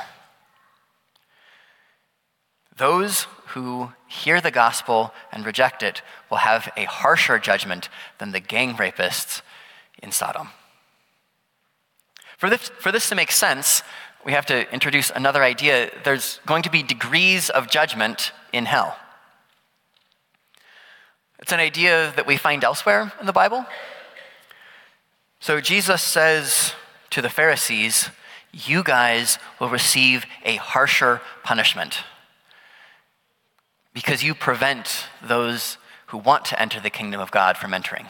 Those 2.76 3.28
who 3.48 3.92
hear 4.08 4.40
the 4.40 4.50
gospel 4.50 5.14
and 5.30 5.46
reject 5.46 5.84
it 5.84 6.02
will 6.28 6.38
have 6.38 6.72
a 6.76 6.86
harsher 6.86 7.38
judgment 7.38 7.88
than 8.18 8.32
the 8.32 8.40
gang 8.40 8.74
rapists 8.74 9.40
in 10.02 10.10
Sodom. 10.10 10.48
For 12.38 12.50
this, 12.50 12.72
for 12.80 12.90
this 12.90 13.09
to 13.11 13.14
make 13.14 13.30
sense, 13.30 13.85
we 14.24 14.32
have 14.32 14.46
to 14.46 14.72
introduce 14.72 15.10
another 15.10 15.42
idea. 15.42 15.90
There's 16.02 16.40
going 16.46 16.62
to 16.62 16.70
be 16.70 16.82
degrees 16.82 17.50
of 17.50 17.70
judgment 17.70 18.32
in 18.52 18.64
hell. 18.64 18.96
It's 21.40 21.52
an 21.52 21.60
idea 21.60 22.12
that 22.16 22.26
we 22.26 22.37
find 22.37 22.64
elsewhere 22.64 23.12
in 23.20 23.26
the 23.26 23.32
Bible. 23.32 23.66
So 25.40 25.60
Jesus 25.60 26.02
says 26.02 26.72
to 27.10 27.20
the 27.20 27.28
Pharisees, 27.28 28.08
You 28.52 28.82
guys 28.82 29.38
will 29.60 29.68
receive 29.68 30.24
a 30.44 30.56
harsher 30.56 31.20
punishment 31.42 31.98
because 33.92 34.22
you 34.22 34.34
prevent 34.34 35.06
those 35.22 35.76
who 36.06 36.18
want 36.18 36.46
to 36.46 36.60
enter 36.60 36.80
the 36.80 36.90
kingdom 36.90 37.20
of 37.20 37.30
God 37.30 37.58
from 37.58 37.74
entering. 37.74 38.06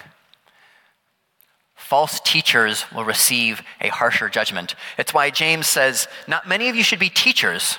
False 1.94 2.18
teachers 2.18 2.86
will 2.92 3.04
receive 3.04 3.62
a 3.80 3.86
harsher 3.86 4.28
judgment. 4.28 4.74
It's 4.98 5.14
why 5.14 5.30
James 5.30 5.68
says, 5.68 6.08
Not 6.26 6.48
many 6.48 6.68
of 6.68 6.74
you 6.74 6.82
should 6.82 6.98
be 6.98 7.08
teachers, 7.08 7.78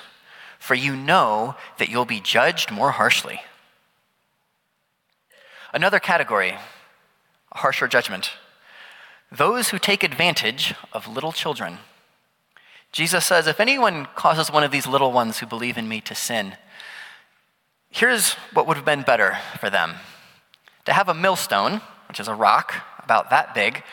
for 0.57 0.73
you 0.73 0.95
know 0.95 1.55
that 1.79 1.89
you'll 1.89 2.05
be 2.05 2.21
judged 2.21 2.71
more 2.71 2.91
harshly. 2.91 3.41
Another 5.73 5.99
category, 5.99 6.51
a 6.51 7.57
harsher 7.57 7.89
judgment. 7.89 8.31
Those 9.33 9.71
who 9.71 9.79
take 9.79 10.01
advantage 10.01 10.73
of 10.93 11.09
little 11.09 11.33
children. 11.33 11.79
Jesus 12.93 13.25
says, 13.25 13.47
If 13.47 13.59
anyone 13.59 14.07
causes 14.15 14.49
one 14.49 14.63
of 14.63 14.71
these 14.71 14.87
little 14.87 15.11
ones 15.11 15.39
who 15.39 15.45
believe 15.45 15.77
in 15.77 15.89
me 15.89 15.99
to 15.99 16.15
sin, 16.15 16.55
Here's 17.89 18.35
what 18.53 18.65
would 18.65 18.77
have 18.77 18.85
been 18.85 19.01
better 19.01 19.37
for 19.59 19.69
them 19.69 19.95
to 20.85 20.93
have 20.93 21.09
a 21.09 21.13
millstone, 21.13 21.81
which 22.07 22.21
is 22.21 22.29
a 22.29 22.33
rock 22.33 22.75
about 23.05 23.29
that 23.29 23.55
big, 23.55 23.83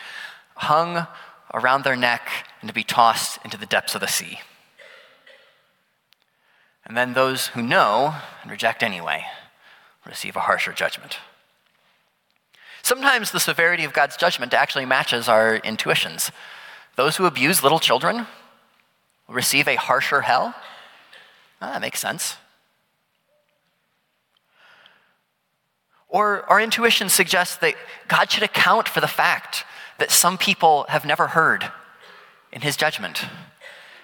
hung 0.55 1.07
around 1.53 1.83
their 1.83 1.95
neck 1.95 2.27
and 2.61 2.67
to 2.67 2.73
be 2.73 2.83
tossed 2.83 3.39
into 3.45 3.57
the 3.57 3.65
depths 3.65 3.95
of 3.95 4.01
the 4.01 4.07
sea. 4.07 4.39
And 6.85 6.97
then 6.97 7.13
those 7.13 7.47
who 7.47 7.61
know 7.61 8.15
and 8.41 8.51
reject 8.51 8.83
anyway 8.83 9.23
receive 10.05 10.35
a 10.35 10.41
harsher 10.41 10.73
judgment. 10.73 11.19
Sometimes 12.81 13.31
the 13.31 13.39
severity 13.39 13.85
of 13.85 13.93
God's 13.93 14.17
judgment 14.17 14.53
actually 14.53 14.85
matches 14.85 15.29
our 15.29 15.55
intuitions. 15.55 16.31
Those 16.97 17.15
who 17.15 17.25
abuse 17.25 17.63
little 17.63 17.79
children 17.79 18.27
will 19.27 19.35
receive 19.35 19.69
a 19.69 19.75
harsher 19.75 20.21
hell. 20.21 20.53
Oh, 21.61 21.71
that 21.71 21.79
makes 21.79 22.01
sense. 22.01 22.35
Or 26.13 26.47
our 26.47 26.61
intuition 26.61 27.09
suggests 27.09 27.55
that 27.57 27.73
God 28.07 28.31
should 28.31 28.43
account 28.43 28.87
for 28.87 29.01
the 29.01 29.07
fact 29.07 29.65
that 29.97 30.11
some 30.11 30.37
people 30.37 30.85
have 30.89 31.05
never 31.05 31.29
heard 31.29 31.71
in 32.51 32.61
his 32.61 32.77
judgment. 32.77 33.25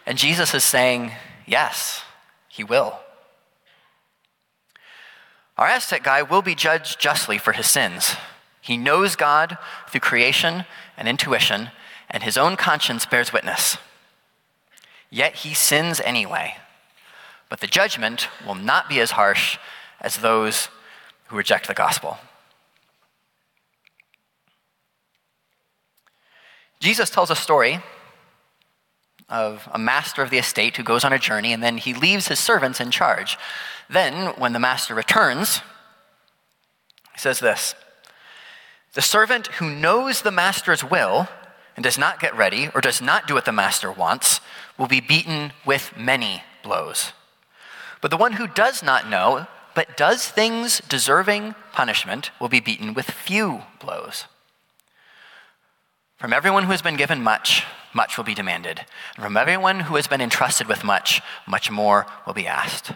And 0.08 0.18
Jesus 0.18 0.56
is 0.56 0.64
saying, 0.64 1.12
yes, 1.46 2.02
he 2.48 2.64
will. 2.64 2.98
Our 5.56 5.68
Aztec 5.68 6.04
guy 6.04 6.24
will 6.24 6.42
be 6.42 6.56
judged 6.56 7.00
justly 7.00 7.38
for 7.38 7.52
his 7.52 7.68
sins. 7.68 8.16
He 8.60 8.76
knows 8.76 9.16
God 9.16 9.60
through 9.88 10.02
creation 10.02 10.66
and 10.98 11.08
intuition, 11.08 11.70
and 12.10 12.24
his 12.24 12.40
own 12.40 12.56
conscience 12.56 13.06
bears 13.06 13.32
witness. 13.32 13.78
Yet 15.12 15.36
he 15.36 15.54
sins 15.54 16.02
anyway. 16.04 16.56
But 17.50 17.60
the 17.60 17.68
judgment 17.68 18.30
will 18.48 18.56
not 18.56 18.90
be 18.90 19.00
as 19.00 19.12
harsh 19.12 19.60
as 20.02 20.18
those 20.18 20.70
who 21.30 21.38
reject 21.38 21.68
the 21.68 21.74
gospel. 21.74 22.18
Jesus 26.80 27.10
tells 27.10 27.30
a 27.30 27.36
story 27.36 27.82
of 29.28 29.70
a 29.72 29.78
master 29.78 30.24
of 30.24 30.32
the 30.32 30.38
estate 30.38 30.78
who 30.78 30.84
goes 30.84 31.04
on 31.04 31.14
a 31.14 31.20
journey 31.20 31.54
and 31.54 31.62
then 31.62 31.78
he 31.78 31.94
leaves 31.94 32.28
his 32.28 32.40
servants 32.40 32.80
in 32.80 32.90
charge. 32.90 33.38
Then, 33.90 34.34
when 34.38 34.54
the 34.54 34.60
master 34.60 34.96
returns, 34.96 35.62
he 37.14 37.20
says 37.20 37.40
this 37.40 37.76
The 38.94 39.02
servant 39.02 39.48
who 39.48 39.70
knows 39.70 40.22
the 40.22 40.32
master's 40.32 40.84
will 40.84 41.28
and 41.76 41.84
does 41.84 41.98
not 41.98 42.20
get 42.20 42.36
ready 42.36 42.70
or 42.74 42.82
does 42.82 43.02
not 43.02 43.28
do 43.28 43.36
what 43.36 43.46
the 43.46 43.52
master 43.52 43.92
wants 43.92 44.42
will 44.78 44.88
be 44.88 45.02
beaten 45.02 45.54
with 45.66 45.94
many 45.98 46.44
blows. 46.64 47.14
But 48.02 48.12
the 48.12 48.18
one 48.18 48.34
who 48.34 48.48
does 48.48 48.82
not 48.82 49.10
know 49.10 49.48
but 49.80 49.96
does 49.96 50.28
things 50.28 50.82
deserving 50.90 51.56
punishment 51.72 52.32
will 52.38 52.50
be 52.50 52.60
beaten 52.60 52.94
with 52.94 53.10
few 53.10 53.62
blows. 53.80 54.26
From 56.18 56.34
everyone 56.34 56.66
who 56.66 56.72
has 56.72 56.82
been 56.82 56.98
given 56.98 57.24
much, 57.24 57.64
much 57.94 58.18
will 58.18 58.26
be 58.26 58.34
demanded. 58.34 58.82
And 59.16 59.24
from 59.24 59.38
everyone 59.38 59.80
who 59.80 59.96
has 59.96 60.06
been 60.06 60.20
entrusted 60.20 60.68
with 60.68 60.84
much, 60.84 61.22
much 61.48 61.72
more 61.72 62.06
will 62.28 62.34
be 62.34 62.46
asked. 62.46 62.92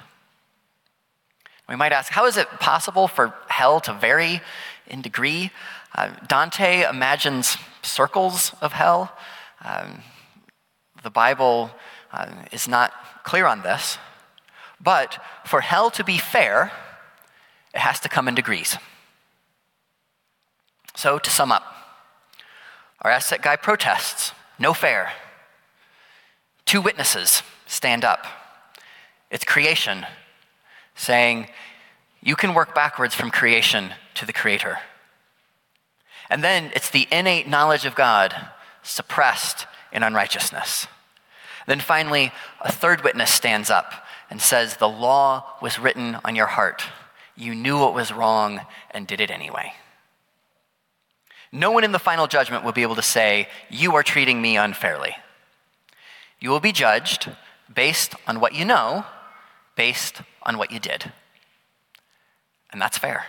We 1.70 1.78
might 1.78 1.94
ask, 1.94 2.12
how 2.12 2.26
is 2.26 2.36
it 2.36 2.50
possible 2.60 3.08
for 3.08 3.34
hell 3.48 3.80
to 3.80 3.94
vary 3.94 4.42
in 4.86 5.02
degree? 5.02 5.52
Uh, 5.96 6.10
Dante 6.28 6.84
imagines 6.90 7.56
circles 7.82 8.54
of 8.60 8.74
hell. 8.74 9.10
Um, 9.64 10.02
the 11.02 11.10
Bible 11.10 11.72
uh, 12.12 12.28
is 12.52 12.68
not 12.68 12.92
clear 13.24 13.46
on 13.46 13.62
this, 13.62 13.98
But 14.84 15.24
for 15.46 15.62
hell 15.62 15.90
to 15.92 16.04
be 16.04 16.18
fair, 16.18 16.72
it 17.74 17.80
has 17.80 18.00
to 18.02 18.10
come 18.10 18.28
in 18.28 18.36
degrees. 18.36 18.78
So, 20.96 21.18
to 21.18 21.30
sum 21.30 21.52
up, 21.52 21.64
our 23.02 23.10
Aztec 23.10 23.42
guy 23.42 23.56
protests, 23.56 24.32
no 24.60 24.74
fair. 24.74 25.12
Two 26.66 26.82
witnesses 26.82 27.42
stand 27.66 28.06
up. 28.06 28.26
It's 29.32 29.46
creation 29.46 30.06
saying, 30.96 31.48
you 32.22 32.36
can 32.36 32.54
work 32.54 32.76
backwards 32.76 33.16
from 33.16 33.32
creation 33.32 33.92
to 34.14 34.26
the 34.26 34.34
Creator. 34.34 34.78
And 36.30 36.44
then 36.44 36.72
it's 36.76 36.90
the 36.90 37.08
innate 37.12 37.48
knowledge 37.48 37.86
of 37.86 37.96
God 37.96 38.36
suppressed 38.84 39.66
in 39.92 40.04
unrighteousness. 40.04 40.88
Then 41.68 41.80
finally, 41.80 42.32
a 42.62 42.72
third 42.72 43.04
witness 43.04 43.32
stands 43.32 43.70
up 43.70 44.03
and 44.34 44.42
says, 44.42 44.78
The 44.78 44.90
law 44.90 45.46
was 45.62 45.78
written 45.78 46.18
on 46.26 46.36
your 46.36 46.48
heart. 46.48 46.82
You 47.38 47.54
knew 47.54 47.78
what 47.78 47.94
was 47.94 48.12
wrong 48.12 48.62
and 48.90 49.06
did 49.06 49.22
it 49.22 49.30
anyway. 49.30 49.74
No 51.52 51.70
one 51.70 51.84
in 51.84 51.92
the 51.92 52.00
final 52.00 52.26
judgment 52.26 52.64
will 52.66 52.72
be 52.72 52.82
able 52.82 52.96
to 52.96 53.04
say, 53.04 53.48
You 53.70 53.94
are 53.94 54.02
treating 54.02 54.42
me 54.42 54.58
unfairly. 54.58 55.16
You 56.40 56.50
will 56.50 56.60
be 56.60 56.72
judged 56.72 57.30
based 57.72 58.16
on 58.26 58.40
what 58.40 58.56
you 58.56 58.66
know, 58.66 59.06
based 59.76 60.24
on 60.42 60.58
what 60.58 60.72
you 60.72 60.80
did. 60.80 61.12
And 62.72 62.82
that's 62.82 62.98
fair. 62.98 63.26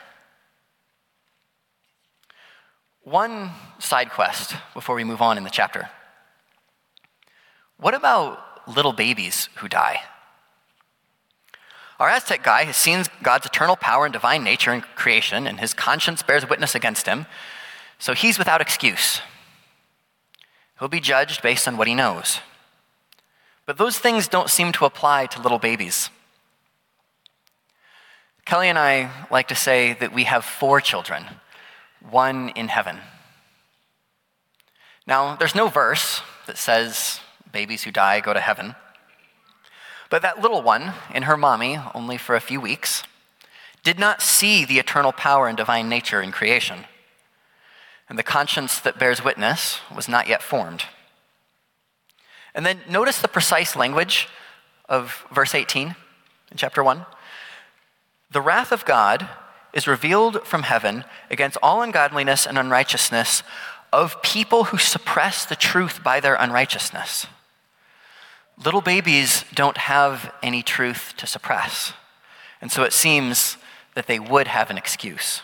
One 3.02 3.50
side 3.78 4.08
quest 4.08 4.56
before 4.72 4.94
we 4.96 5.04
move 5.04 5.20
on 5.20 5.36
in 5.36 5.44
the 5.44 5.50
chapter. 5.50 5.90
What 7.76 7.92
about 7.92 8.66
little 8.66 8.94
babies 8.94 9.50
who 9.56 9.68
die? 9.68 10.00
Our 12.00 12.08
Aztec 12.08 12.42
guy 12.42 12.64
has 12.64 12.76
seen 12.76 13.04
God's 13.22 13.46
eternal 13.46 13.76
power 13.76 14.04
and 14.04 14.12
divine 14.12 14.42
nature 14.42 14.72
in 14.72 14.80
creation, 14.80 15.46
and 15.46 15.60
his 15.60 15.74
conscience 15.74 16.22
bears 16.22 16.48
witness 16.48 16.74
against 16.74 17.06
him, 17.06 17.26
so 17.98 18.14
he's 18.14 18.38
without 18.38 18.60
excuse. 18.60 19.20
He'll 20.78 20.88
be 20.88 21.00
judged 21.00 21.40
based 21.40 21.68
on 21.68 21.76
what 21.76 21.86
he 21.86 21.94
knows. 21.94 22.40
But 23.64 23.78
those 23.78 23.98
things 23.98 24.28
don't 24.28 24.50
seem 24.50 24.72
to 24.72 24.84
apply 24.84 25.26
to 25.26 25.40
little 25.40 25.58
babies. 25.60 26.10
Kelly 28.44 28.68
and 28.68 28.78
I 28.78 29.10
like 29.30 29.48
to 29.48 29.54
say 29.54 29.94
that 29.94 30.12
we 30.12 30.24
have 30.24 30.44
four 30.44 30.80
children, 30.80 31.24
one 32.10 32.50
in 32.50 32.68
heaven. 32.68 32.98
Now, 35.06 35.36
there's 35.36 35.54
no 35.54 35.68
verse 35.68 36.20
that 36.46 36.58
says 36.58 37.20
babies 37.52 37.84
who 37.84 37.90
die 37.90 38.20
go 38.20 38.34
to 38.34 38.40
heaven. 38.40 38.74
But 40.14 40.22
that 40.22 40.40
little 40.40 40.62
one, 40.62 40.92
in 41.12 41.24
her 41.24 41.36
mommy, 41.36 41.76
only 41.92 42.18
for 42.18 42.36
a 42.36 42.40
few 42.40 42.60
weeks, 42.60 43.02
did 43.82 43.98
not 43.98 44.22
see 44.22 44.64
the 44.64 44.78
eternal 44.78 45.10
power 45.10 45.48
and 45.48 45.56
divine 45.56 45.88
nature 45.88 46.22
in 46.22 46.30
creation. 46.30 46.84
And 48.08 48.16
the 48.16 48.22
conscience 48.22 48.78
that 48.78 48.96
bears 48.96 49.24
witness 49.24 49.80
was 49.92 50.08
not 50.08 50.28
yet 50.28 50.40
formed. 50.40 50.84
And 52.54 52.64
then 52.64 52.78
notice 52.88 53.20
the 53.20 53.26
precise 53.26 53.74
language 53.74 54.28
of 54.88 55.26
verse 55.34 55.52
18 55.52 55.88
in 55.88 56.56
chapter 56.56 56.84
1. 56.84 57.04
The 58.30 58.40
wrath 58.40 58.70
of 58.70 58.84
God 58.84 59.28
is 59.72 59.88
revealed 59.88 60.46
from 60.46 60.62
heaven 60.62 61.02
against 61.28 61.58
all 61.60 61.82
ungodliness 61.82 62.46
and 62.46 62.56
unrighteousness 62.56 63.42
of 63.92 64.22
people 64.22 64.62
who 64.66 64.78
suppress 64.78 65.44
the 65.44 65.56
truth 65.56 66.04
by 66.04 66.20
their 66.20 66.36
unrighteousness. 66.36 67.26
Little 68.62 68.80
babies 68.80 69.44
don't 69.54 69.76
have 69.76 70.32
any 70.42 70.62
truth 70.62 71.14
to 71.16 71.26
suppress, 71.26 71.92
and 72.60 72.70
so 72.70 72.84
it 72.84 72.92
seems 72.92 73.56
that 73.94 74.06
they 74.06 74.18
would 74.18 74.48
have 74.48 74.70
an 74.70 74.78
excuse. 74.78 75.42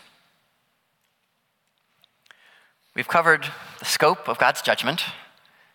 We've 2.94 3.08
covered 3.08 3.46
the 3.78 3.84
scope 3.84 4.28
of 4.28 4.38
God's 4.38 4.62
judgment, 4.62 5.04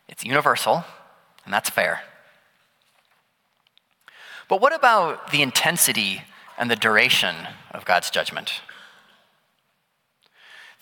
it's 0.07 0.23
universal, 0.23 0.85
and 1.43 1.53
that's 1.53 1.69
fair. 1.69 2.01
But 4.47 4.61
what 4.61 4.73
about 4.73 5.31
the 5.31 5.41
intensity 5.41 6.21
and 6.57 6.69
the 6.69 6.75
duration 6.75 7.35
of 7.71 7.85
God's 7.85 8.09
judgment? 8.09 8.61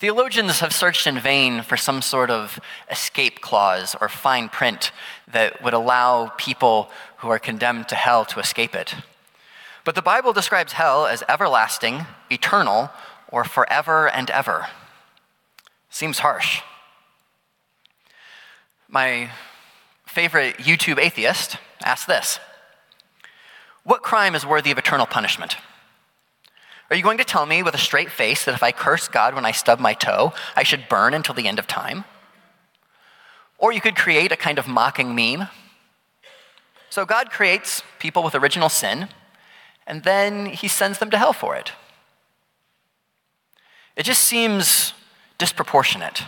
Theologians 0.04 0.60
have 0.60 0.74
searched 0.74 1.06
in 1.06 1.18
vain 1.18 1.62
for 1.62 1.78
some 1.78 2.02
sort 2.02 2.28
of 2.28 2.60
escape 2.90 3.40
clause 3.40 3.96
or 4.02 4.10
fine 4.10 4.50
print 4.50 4.92
that 5.32 5.62
would 5.62 5.72
allow 5.72 6.28
people 6.36 6.90
who 7.20 7.30
are 7.30 7.38
condemned 7.38 7.88
to 7.88 7.94
hell 7.94 8.26
to 8.26 8.38
escape 8.38 8.74
it. 8.74 8.94
But 9.82 9.94
the 9.94 10.02
Bible 10.02 10.34
describes 10.34 10.74
hell 10.74 11.06
as 11.06 11.22
everlasting, 11.26 12.04
eternal, 12.30 12.90
or 13.28 13.44
forever 13.44 14.10
and 14.10 14.28
ever. 14.28 14.66
Seems 15.88 16.18
harsh. 16.18 16.60
My 18.90 19.30
favorite 20.04 20.58
YouTube 20.58 20.98
atheist 20.98 21.56
asked 21.82 22.06
this 22.06 22.40
What 23.84 24.02
crime 24.02 24.34
is 24.34 24.44
worthy 24.44 24.70
of 24.70 24.76
eternal 24.76 25.06
punishment? 25.06 25.56
Are 26.90 26.96
you 26.96 27.02
going 27.02 27.18
to 27.18 27.24
tell 27.24 27.46
me 27.46 27.62
with 27.62 27.74
a 27.74 27.78
straight 27.78 28.10
face 28.10 28.44
that 28.44 28.54
if 28.54 28.62
I 28.62 28.70
curse 28.70 29.08
God 29.08 29.34
when 29.34 29.46
I 29.46 29.52
stub 29.52 29.80
my 29.80 29.94
toe, 29.94 30.32
I 30.54 30.62
should 30.62 30.88
burn 30.88 31.14
until 31.14 31.34
the 31.34 31.48
end 31.48 31.58
of 31.58 31.66
time? 31.66 32.04
Or 33.58 33.72
you 33.72 33.80
could 33.80 33.96
create 33.96 34.32
a 34.32 34.36
kind 34.36 34.58
of 34.58 34.68
mocking 34.68 35.14
meme. 35.14 35.48
So 36.90 37.06
God 37.06 37.30
creates 37.30 37.82
people 37.98 38.22
with 38.22 38.34
original 38.34 38.68
sin, 38.68 39.08
and 39.86 40.04
then 40.04 40.46
he 40.46 40.68
sends 40.68 40.98
them 40.98 41.10
to 41.10 41.18
hell 41.18 41.32
for 41.32 41.56
it. 41.56 41.72
It 43.96 44.02
just 44.02 44.22
seems 44.22 44.92
disproportionate. 45.38 46.22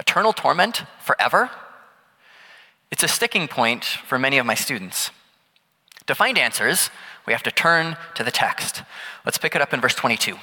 Eternal 0.00 0.32
torment 0.32 0.82
forever? 1.00 1.50
It's 2.90 3.02
a 3.02 3.08
sticking 3.08 3.48
point 3.48 3.84
for 3.84 4.18
many 4.18 4.38
of 4.38 4.46
my 4.46 4.54
students. 4.54 5.10
To 6.06 6.14
find 6.14 6.38
answers, 6.38 6.90
we 7.26 7.32
have 7.32 7.42
to 7.44 7.50
turn 7.50 7.96
to 8.14 8.24
the 8.24 8.30
text. 8.30 8.82
Let's 9.24 9.38
pick 9.38 9.54
it 9.54 9.62
up 9.62 9.72
in 9.72 9.80
verse 9.80 9.94
22. 9.94 10.36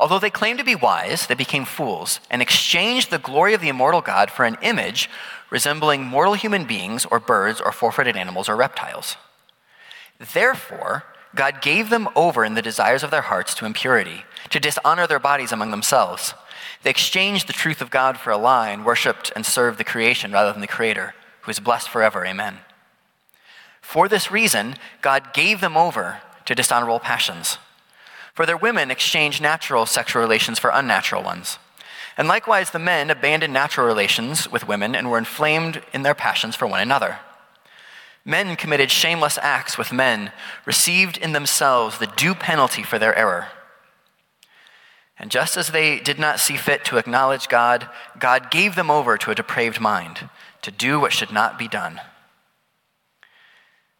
Although 0.00 0.18
they 0.18 0.30
claimed 0.30 0.58
to 0.58 0.64
be 0.64 0.74
wise, 0.74 1.26
they 1.26 1.34
became 1.34 1.66
fools 1.66 2.20
and 2.30 2.40
exchanged 2.40 3.10
the 3.10 3.18
glory 3.18 3.52
of 3.52 3.60
the 3.60 3.68
immortal 3.68 4.00
God 4.00 4.30
for 4.30 4.46
an 4.46 4.56
image 4.62 5.10
resembling 5.50 6.04
mortal 6.04 6.34
human 6.34 6.64
beings 6.64 7.04
or 7.04 7.20
birds 7.20 7.60
or 7.60 7.70
four 7.70 7.92
footed 7.92 8.16
animals 8.16 8.48
or 8.48 8.56
reptiles. 8.56 9.16
Therefore, 10.32 11.04
God 11.34 11.60
gave 11.60 11.90
them 11.90 12.08
over 12.16 12.44
in 12.44 12.54
the 12.54 12.62
desires 12.62 13.02
of 13.02 13.10
their 13.10 13.20
hearts 13.20 13.54
to 13.56 13.66
impurity, 13.66 14.24
to 14.48 14.58
dishonor 14.58 15.06
their 15.06 15.18
bodies 15.18 15.52
among 15.52 15.70
themselves. 15.70 16.34
They 16.82 16.90
exchanged 16.90 17.46
the 17.46 17.52
truth 17.52 17.82
of 17.82 17.90
God 17.90 18.16
for 18.16 18.30
a 18.30 18.38
lie 18.38 18.70
and 18.70 18.86
worshiped 18.86 19.30
and 19.36 19.44
served 19.44 19.78
the 19.78 19.84
creation 19.84 20.32
rather 20.32 20.50
than 20.50 20.62
the 20.62 20.66
Creator, 20.66 21.14
who 21.42 21.50
is 21.50 21.60
blessed 21.60 21.90
forever. 21.90 22.24
Amen. 22.24 22.58
For 23.90 24.06
this 24.06 24.30
reason, 24.30 24.76
God 25.02 25.34
gave 25.34 25.60
them 25.60 25.76
over 25.76 26.20
to 26.44 26.54
dishonorable 26.54 27.00
passions. 27.00 27.58
For 28.34 28.46
their 28.46 28.56
women 28.56 28.88
exchanged 28.88 29.42
natural 29.42 29.84
sexual 29.84 30.22
relations 30.22 30.60
for 30.60 30.70
unnatural 30.72 31.24
ones. 31.24 31.58
And 32.16 32.28
likewise, 32.28 32.70
the 32.70 32.78
men 32.78 33.10
abandoned 33.10 33.52
natural 33.52 33.88
relations 33.88 34.48
with 34.48 34.68
women 34.68 34.94
and 34.94 35.10
were 35.10 35.18
inflamed 35.18 35.82
in 35.92 36.02
their 36.02 36.14
passions 36.14 36.54
for 36.54 36.68
one 36.68 36.80
another. 36.80 37.18
Men 38.24 38.54
committed 38.54 38.92
shameless 38.92 39.40
acts 39.42 39.76
with 39.76 39.92
men, 39.92 40.30
received 40.64 41.16
in 41.16 41.32
themselves 41.32 41.98
the 41.98 42.06
due 42.06 42.36
penalty 42.36 42.84
for 42.84 43.00
their 43.00 43.16
error. 43.16 43.48
And 45.18 45.32
just 45.32 45.56
as 45.56 45.70
they 45.70 45.98
did 45.98 46.20
not 46.20 46.38
see 46.38 46.56
fit 46.56 46.84
to 46.84 46.98
acknowledge 46.98 47.48
God, 47.48 47.88
God 48.20 48.52
gave 48.52 48.76
them 48.76 48.88
over 48.88 49.18
to 49.18 49.32
a 49.32 49.34
depraved 49.34 49.80
mind 49.80 50.30
to 50.62 50.70
do 50.70 51.00
what 51.00 51.12
should 51.12 51.32
not 51.32 51.58
be 51.58 51.66
done. 51.66 52.00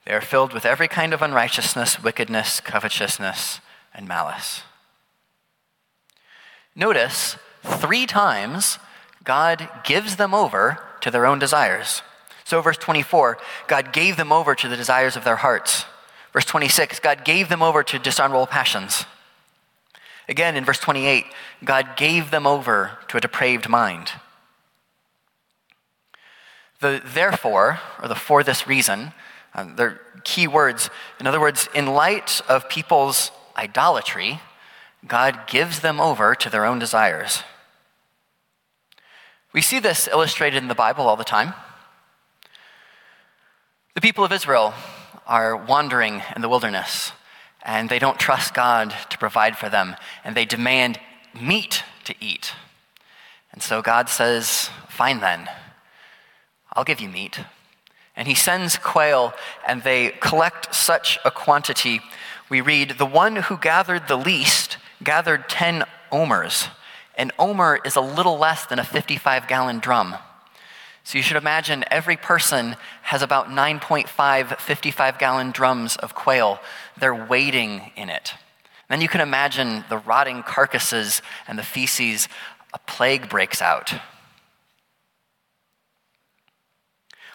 They 0.06 0.12
are 0.12 0.20
filled 0.20 0.52
with 0.52 0.64
every 0.64 0.88
kind 0.88 1.12
of 1.12 1.22
unrighteousness, 1.22 2.02
wickedness, 2.02 2.60
covetousness, 2.60 3.60
and 3.94 4.08
malice. 4.08 4.62
Notice 6.74 7.36
three 7.62 8.06
times 8.06 8.78
God 9.24 9.68
gives 9.84 10.16
them 10.16 10.34
over 10.34 10.78
to 11.02 11.10
their 11.10 11.26
own 11.26 11.38
desires. 11.38 12.02
So, 12.44 12.60
verse 12.62 12.78
24, 12.78 13.38
God 13.68 13.92
gave 13.92 14.16
them 14.16 14.32
over 14.32 14.54
to 14.54 14.68
the 14.68 14.76
desires 14.76 15.16
of 15.16 15.24
their 15.24 15.36
hearts. 15.36 15.84
Verse 16.32 16.44
26, 16.44 17.00
God 17.00 17.24
gave 17.24 17.48
them 17.48 17.62
over 17.62 17.82
to 17.82 17.98
dishonorable 17.98 18.46
passions. 18.46 19.04
Again, 20.28 20.56
in 20.56 20.64
verse 20.64 20.78
28, 20.78 21.26
God 21.64 21.96
gave 21.96 22.30
them 22.30 22.46
over 22.46 22.98
to 23.08 23.16
a 23.16 23.20
depraved 23.20 23.68
mind. 23.68 24.12
The 26.80 27.02
therefore, 27.04 27.80
or 28.00 28.08
the 28.08 28.14
for 28.14 28.42
this 28.42 28.66
reason, 28.66 29.12
um, 29.54 29.76
they're 29.76 30.00
key 30.24 30.46
words. 30.46 30.90
In 31.18 31.26
other 31.26 31.40
words, 31.40 31.68
in 31.74 31.86
light 31.86 32.40
of 32.48 32.68
people's 32.68 33.30
idolatry, 33.56 34.40
God 35.06 35.46
gives 35.46 35.80
them 35.80 36.00
over 36.00 36.34
to 36.34 36.50
their 36.50 36.64
own 36.64 36.78
desires. 36.78 37.42
We 39.52 39.62
see 39.62 39.80
this 39.80 40.06
illustrated 40.06 40.58
in 40.58 40.68
the 40.68 40.74
Bible 40.74 41.08
all 41.08 41.16
the 41.16 41.24
time. 41.24 41.54
The 43.94 44.00
people 44.00 44.24
of 44.24 44.32
Israel 44.32 44.74
are 45.26 45.56
wandering 45.56 46.22
in 46.36 46.42
the 46.42 46.48
wilderness 46.48 47.12
and 47.62 47.88
they 47.88 47.98
don't 47.98 48.18
trust 48.18 48.54
God 48.54 48.94
to 49.10 49.18
provide 49.18 49.58
for 49.58 49.68
them 49.68 49.96
and 50.24 50.36
they 50.36 50.44
demand 50.44 51.00
meat 51.38 51.82
to 52.04 52.14
eat. 52.20 52.52
And 53.52 53.62
so 53.62 53.82
God 53.82 54.08
says, 54.08 54.70
Fine 54.88 55.20
then, 55.20 55.48
I'll 56.72 56.84
give 56.84 57.00
you 57.00 57.08
meat. 57.08 57.40
And 58.16 58.28
he 58.28 58.34
sends 58.34 58.76
quail, 58.76 59.32
and 59.66 59.82
they 59.82 60.10
collect 60.20 60.74
such 60.74 61.18
a 61.24 61.30
quantity. 61.30 62.00
We 62.48 62.60
read, 62.60 62.90
The 62.98 63.06
one 63.06 63.36
who 63.36 63.56
gathered 63.56 64.08
the 64.08 64.16
least 64.16 64.78
gathered 65.02 65.48
10 65.48 65.84
omers. 66.12 66.68
An 67.16 67.30
omer 67.38 67.80
is 67.84 67.96
a 67.96 68.00
little 68.00 68.38
less 68.38 68.66
than 68.66 68.78
a 68.78 68.84
55 68.84 69.46
gallon 69.46 69.78
drum. 69.78 70.16
So 71.04 71.18
you 71.18 71.22
should 71.22 71.36
imagine 71.36 71.84
every 71.90 72.16
person 72.16 72.76
has 73.02 73.22
about 73.22 73.48
9.5 73.48 74.60
55 74.60 75.18
gallon 75.18 75.50
drums 75.50 75.96
of 75.96 76.14
quail. 76.14 76.60
They're 76.98 77.26
waiting 77.26 77.90
in 77.96 78.10
it. 78.10 78.34
Then 78.88 79.00
you 79.00 79.08
can 79.08 79.20
imagine 79.20 79.84
the 79.88 79.98
rotting 79.98 80.42
carcasses 80.42 81.22
and 81.48 81.58
the 81.58 81.62
feces. 81.62 82.28
A 82.74 82.78
plague 82.78 83.28
breaks 83.28 83.62
out. 83.62 83.92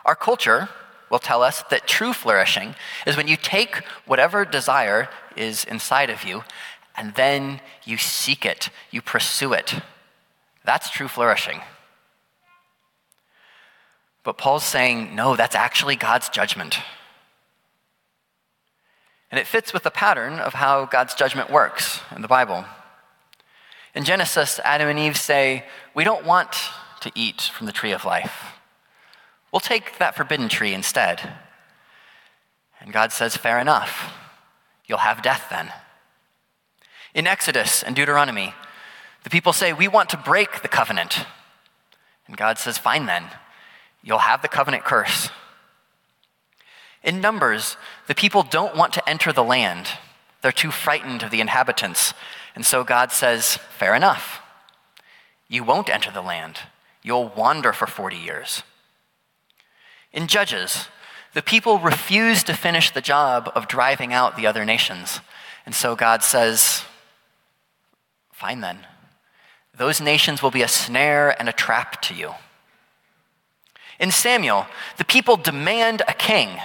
Our 0.05 0.15
culture 0.15 0.69
will 1.09 1.19
tell 1.19 1.43
us 1.43 1.63
that 1.69 1.87
true 1.87 2.13
flourishing 2.13 2.75
is 3.05 3.17
when 3.17 3.27
you 3.27 3.37
take 3.37 3.77
whatever 4.05 4.45
desire 4.45 5.09
is 5.35 5.65
inside 5.65 6.09
of 6.09 6.23
you 6.23 6.43
and 6.95 7.13
then 7.15 7.59
you 7.83 7.97
seek 7.97 8.45
it, 8.45 8.69
you 8.91 9.01
pursue 9.01 9.53
it. 9.53 9.75
That's 10.63 10.89
true 10.89 11.07
flourishing. 11.07 11.61
But 14.23 14.37
Paul's 14.37 14.63
saying, 14.63 15.13
no, 15.15 15.35
that's 15.35 15.55
actually 15.55 15.95
God's 15.95 16.29
judgment. 16.29 16.79
And 19.29 19.39
it 19.39 19.47
fits 19.47 19.73
with 19.73 19.83
the 19.83 19.91
pattern 19.91 20.39
of 20.39 20.53
how 20.53 20.85
God's 20.85 21.13
judgment 21.13 21.51
works 21.51 21.99
in 22.15 22.21
the 22.21 22.27
Bible. 22.27 22.65
In 23.93 24.03
Genesis, 24.03 24.59
Adam 24.63 24.87
and 24.87 24.99
Eve 24.99 25.17
say, 25.17 25.65
We 25.93 26.03
don't 26.03 26.25
want 26.25 26.53
to 27.01 27.11
eat 27.15 27.41
from 27.41 27.65
the 27.65 27.71
tree 27.71 27.91
of 27.91 28.05
life. 28.05 28.54
We'll 29.55 29.61
take 29.61 29.99
that 29.99 30.15
forbidden 30.15 30.49
tree 30.49 30.73
instead. 30.73 31.33
And 32.81 32.91
God 32.91 33.13
says, 33.13 33.37
Fair 33.37 33.57
enough. 33.57 34.13
You'll 34.85 34.97
have 34.97 35.21
death 35.21 35.45
then. 35.49 35.71
In 37.13 37.25
Exodus 37.25 37.81
and 37.81 37.95
Deuteronomy, 37.95 38.53
the 39.23 39.29
people 39.29 39.53
say, 39.53 39.71
We 39.71 39.87
want 39.87 40.09
to 40.09 40.17
break 40.17 40.61
the 40.61 40.67
covenant. 40.67 41.25
And 42.27 42.35
God 42.35 42.57
says, 42.57 42.77
Fine 42.77 43.05
then. 43.05 43.29
You'll 44.03 44.17
have 44.17 44.41
the 44.41 44.49
covenant 44.49 44.83
curse. 44.83 45.29
In 47.01 47.21
Numbers, 47.21 47.77
the 48.07 48.13
people 48.13 48.43
don't 48.43 48.75
want 48.75 48.91
to 48.95 49.09
enter 49.09 49.31
the 49.31 49.41
land. 49.41 49.87
They're 50.41 50.51
too 50.51 50.71
frightened 50.71 51.23
of 51.23 51.31
the 51.31 51.39
inhabitants. 51.39 52.13
And 52.55 52.65
so 52.65 52.83
God 52.83 53.13
says, 53.13 53.55
Fair 53.77 53.95
enough. 53.95 54.41
You 55.47 55.63
won't 55.63 55.89
enter 55.89 56.11
the 56.11 56.21
land. 56.21 56.59
You'll 57.01 57.29
wander 57.29 57.71
for 57.71 57.87
40 57.87 58.17
years. 58.17 58.61
In 60.15 60.27
Judges, 60.27 60.87
the 61.33 61.41
people 61.41 61.77
refuse 61.77 62.41
to 62.43 62.53
finish 62.53 62.89
the 62.89 63.01
job 63.01 63.51
of 63.53 63.67
driving 63.67 64.13
out 64.13 64.37
the 64.37 64.47
other 64.47 64.63
nations. 64.63 65.19
And 65.65 65.75
so 65.75 65.95
God 65.95 66.23
says, 66.23 66.83
Fine 68.31 68.61
then. 68.61 68.79
Those 69.77 69.99
nations 69.99 70.41
will 70.41 70.51
be 70.51 70.61
a 70.61 70.67
snare 70.69 71.35
and 71.37 71.49
a 71.49 71.53
trap 71.53 72.01
to 72.03 72.13
you. 72.13 72.31
In 73.99 74.09
Samuel, 74.09 74.67
the 74.97 75.03
people 75.03 75.35
demand 75.35 76.01
a 76.07 76.13
king. 76.13 76.59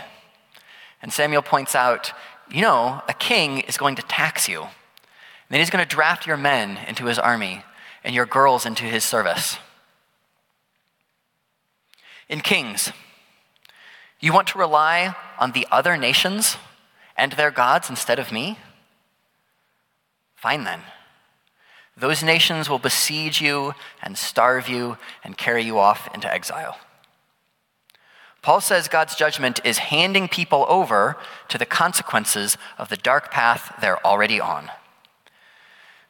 And 1.03 1.13
Samuel 1.13 1.43
points 1.43 1.75
out, 1.75 2.13
you 2.51 2.61
know, 2.61 3.03
a 3.09 3.15
king 3.15 3.61
is 3.61 3.77
going 3.77 3.97
to 3.97 4.03
tax 4.03 4.49
you. 4.49 4.63
And 4.63 4.71
then 5.49 5.61
he's 5.61 5.71
going 5.71 5.85
to 5.85 5.97
draft 5.97 6.27
your 6.27 6.37
men 6.37 6.79
into 6.87 7.07
his 7.07 7.19
army 7.19 7.65
and 8.05 8.15
your 8.15 8.27
girls 8.27 8.65
into 8.65 8.85
his 8.85 9.03
service. 9.03 9.59
In 12.29 12.41
Kings, 12.41 12.93
you 14.21 14.33
want 14.33 14.49
to 14.49 14.59
rely 14.59 15.17
on 15.39 15.53
the 15.53 15.67
other 15.71 15.97
nations 15.97 16.57
and 17.17 17.33
their 17.33 17.51
gods 17.51 17.89
instead 17.89 18.19
of 18.19 18.31
me? 18.31 18.59
Fine 20.37 20.65
then. 20.65 20.81
Those 21.97 22.23
nations 22.23 22.69
will 22.69 22.79
besiege 22.79 23.41
you 23.41 23.75
and 24.03 24.17
starve 24.17 24.69
you 24.69 24.99
and 25.25 25.37
carry 25.37 25.63
you 25.63 25.79
off 25.79 26.09
into 26.15 26.33
exile. 26.33 26.79
Paul 28.43 28.61
says 28.61 28.89
God's 28.89 29.17
judgment 29.17 29.61
is 29.65 29.79
handing 29.79 30.29
people 30.29 30.65
over 30.69 31.17
to 31.49 31.59
the 31.59 31.67
consequences 31.67 32.57
of 32.79 32.89
the 32.89 32.97
dark 32.97 33.31
path 33.31 33.75
they're 33.81 34.05
already 34.07 34.41
on. 34.41 34.71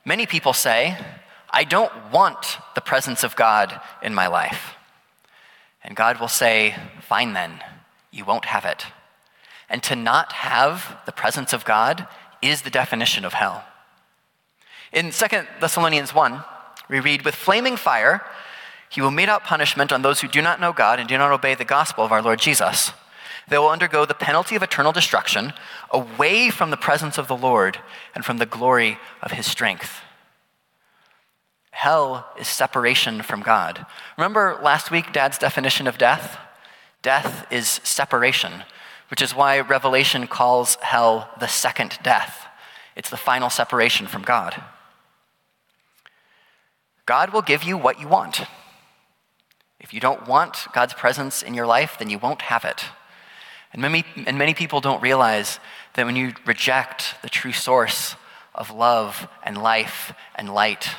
Many 0.05 0.27
people 0.27 0.53
say, 0.53 0.97
I 1.51 1.65
don't 1.65 1.93
want 2.13 2.59
the 2.77 2.81
presence 2.81 3.25
of 3.25 3.35
God 3.35 3.81
in 4.01 4.15
my 4.15 4.29
life. 4.29 4.75
And 5.83 5.97
God 5.97 6.21
will 6.21 6.29
say, 6.29 6.77
Fine 7.01 7.33
then 7.33 7.61
you 8.11 8.25
won't 8.25 8.47
have 8.47 8.65
it. 8.65 8.87
And 9.69 9.83
to 9.85 9.95
not 9.95 10.33
have 10.33 10.99
the 11.07 11.13
presence 11.13 11.53
of 11.53 11.65
God 11.65 12.07
is 12.43 12.63
the 12.63 12.71
definition 12.71 13.25
of 13.25 13.35
hell. 13.35 13.65
In 14.93 15.13
2 15.13 15.27
Thessalonians 15.61 16.15
1, 16.15 16.43
we 16.89 16.99
read, 17.01 17.25
With 17.25 17.37
flaming 17.37 17.77
fire, 17.77 18.23
he 18.89 19.01
will 19.01 19.13
mete 19.13 19.29
out 19.29 19.45
punishment 19.45 19.93
on 19.93 20.03
those 20.03 20.21
who 20.21 20.29
do 20.29 20.43
not 20.43 20.61
know 20.61 20.73
God 20.73 20.99
and 20.99 21.09
do 21.09 21.17
not 21.17 21.31
obey 21.31 21.55
the 21.55 21.65
gospel 21.65 22.05
of 22.05 22.11
our 22.11 22.23
Lord 22.23 22.41
Jesus. 22.41 22.93
They 23.49 23.59
will 23.59 23.69
undergo 23.69 24.05
the 24.05 24.15
penalty 24.15 24.57
of 24.57 24.63
eternal 24.63 24.93
destruction 24.93 25.53
away 25.91 26.51
from 26.51 26.71
the 26.71 26.77
presence 26.77 27.19
of 27.19 27.29
the 27.29 27.37
Lord 27.37 27.79
and 28.15 28.25
from 28.25 28.39
the 28.39 28.47
glory 28.47 28.99
of 29.23 29.33
his 29.33 29.47
strength. 29.47 30.01
Hell 31.71 32.29
is 32.39 32.49
separation 32.49 33.23
from 33.23 33.43
God. 33.43 33.87
Remember 34.19 34.59
last 34.63 34.91
week, 34.91 35.13
Dad's 35.13 35.39
definition 35.39 35.87
of 35.87 35.99
death? 35.99 36.39
Death 37.03 37.47
is 37.51 37.81
separation, 37.83 38.65
which 39.11 39.23
is 39.23 39.35
why 39.35 39.61
Revelation 39.61 40.27
calls 40.27 40.77
hell 40.77 41.31
the 41.41 41.47
second 41.47 41.99
death. 42.03 42.47
It's 42.97 43.11
the 43.11 43.17
final 43.17 43.51
separation 43.51 44.07
from 44.07 44.23
God. 44.23 44.63
God 47.07 47.33
will 47.33 47.43
give 47.43 47.63
you 47.63 47.77
what 47.77 48.01
you 48.01 48.07
want. 48.07 48.43
If 49.81 49.95
you 49.95 50.01
don't 50.01 50.29
want 50.29 50.67
God's 50.73 50.95
presence 50.95 51.43
in 51.43 51.55
your 51.55 51.67
life, 51.67 51.97
then 51.99 52.11
you 52.11 52.19
won't 52.19 52.43
have 52.43 52.65
it. 52.65 52.85
And 53.73 53.81
many, 53.81 54.05
and 54.27 54.37
many 54.37 54.53
people 54.53 54.81
don't 54.81 55.03
realize 55.03 55.59
that 55.95 56.05
when 56.05 56.17
you 56.17 56.35
reject 56.45 57.15
the 57.23 57.29
true 57.29 57.53
source 57.53 58.15
of 58.55 58.71
love 58.71 59.27
and 59.43 59.63
life 59.63 60.13
and 60.35 60.53
light, 60.53 60.91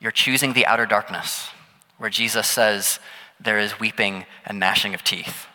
you're 0.00 0.10
choosing 0.10 0.52
the 0.54 0.66
outer 0.66 0.86
darkness, 0.86 1.50
where 1.98 2.10
Jesus 2.10 2.48
says, 2.48 2.98
there 3.40 3.58
is 3.58 3.80
weeping 3.80 4.26
and 4.44 4.58
gnashing 4.58 4.94
of 4.94 5.02
teeth. 5.02 5.46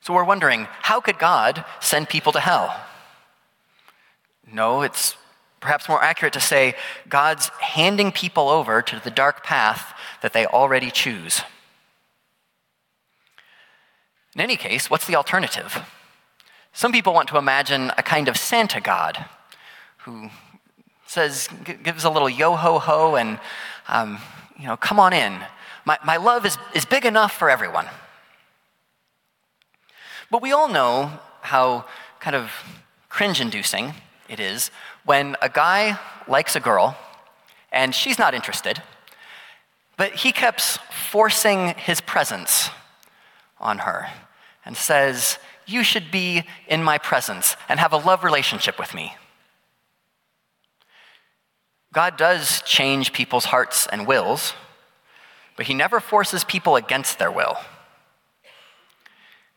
So 0.00 0.12
we're 0.12 0.24
wondering 0.24 0.66
how 0.82 1.00
could 1.00 1.18
God 1.18 1.64
send 1.80 2.08
people 2.08 2.32
to 2.32 2.40
hell? 2.40 2.78
No, 4.50 4.82
it's 4.82 5.16
perhaps 5.60 5.88
more 5.88 6.02
accurate 6.02 6.34
to 6.34 6.40
say 6.40 6.74
God's 7.08 7.48
handing 7.60 8.12
people 8.12 8.50
over 8.50 8.82
to 8.82 9.00
the 9.02 9.10
dark 9.10 9.42
path 9.42 9.94
that 10.20 10.34
they 10.34 10.44
already 10.44 10.90
choose. 10.90 11.40
In 14.34 14.40
any 14.40 14.56
case, 14.56 14.90
what's 14.90 15.06
the 15.06 15.16
alternative? 15.16 15.82
Some 16.72 16.92
people 16.92 17.14
want 17.14 17.28
to 17.28 17.38
imagine 17.38 17.92
a 17.96 18.02
kind 18.02 18.28
of 18.28 18.36
Santa 18.36 18.80
God 18.80 19.24
who 19.98 20.28
says, 21.06 21.48
gives 21.82 22.04
a 22.04 22.10
little 22.10 22.28
yo 22.28 22.56
ho 22.56 22.78
ho 22.78 23.14
and, 23.14 23.38
um, 23.88 24.18
you 24.58 24.66
know, 24.66 24.76
come 24.76 24.98
on 24.98 25.12
in. 25.12 25.38
My, 25.84 25.98
my 26.04 26.16
love 26.16 26.46
is, 26.46 26.56
is 26.74 26.84
big 26.84 27.04
enough 27.04 27.32
for 27.32 27.50
everyone. 27.50 27.86
But 30.30 30.42
we 30.42 30.52
all 30.52 30.68
know 30.68 31.12
how 31.42 31.84
kind 32.20 32.34
of 32.34 32.50
cringe 33.08 33.40
inducing 33.40 33.94
it 34.28 34.40
is 34.40 34.70
when 35.04 35.36
a 35.42 35.48
guy 35.48 35.98
likes 36.26 36.56
a 36.56 36.60
girl 36.60 36.96
and 37.70 37.94
she's 37.94 38.18
not 38.18 38.34
interested, 38.34 38.82
but 39.96 40.12
he 40.12 40.32
keeps 40.32 40.78
forcing 40.90 41.74
his 41.74 42.00
presence 42.00 42.70
on 43.60 43.78
her 43.78 44.08
and 44.64 44.76
says, 44.76 45.38
You 45.66 45.84
should 45.84 46.10
be 46.10 46.44
in 46.66 46.82
my 46.82 46.98
presence 46.98 47.56
and 47.68 47.78
have 47.78 47.92
a 47.92 47.98
love 47.98 48.24
relationship 48.24 48.78
with 48.78 48.94
me. 48.94 49.16
God 51.92 52.16
does 52.16 52.60
change 52.62 53.12
people's 53.12 53.44
hearts 53.44 53.86
and 53.86 54.06
wills, 54.06 54.54
but 55.56 55.66
he 55.66 55.74
never 55.74 56.00
forces 56.00 56.44
people 56.44 56.76
against 56.76 57.18
their 57.18 57.30
will. 57.30 57.56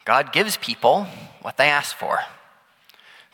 God 0.05 0.31
gives 0.31 0.57
people 0.57 1.05
what 1.41 1.57
they 1.57 1.69
ask 1.69 1.95
for. 1.95 2.19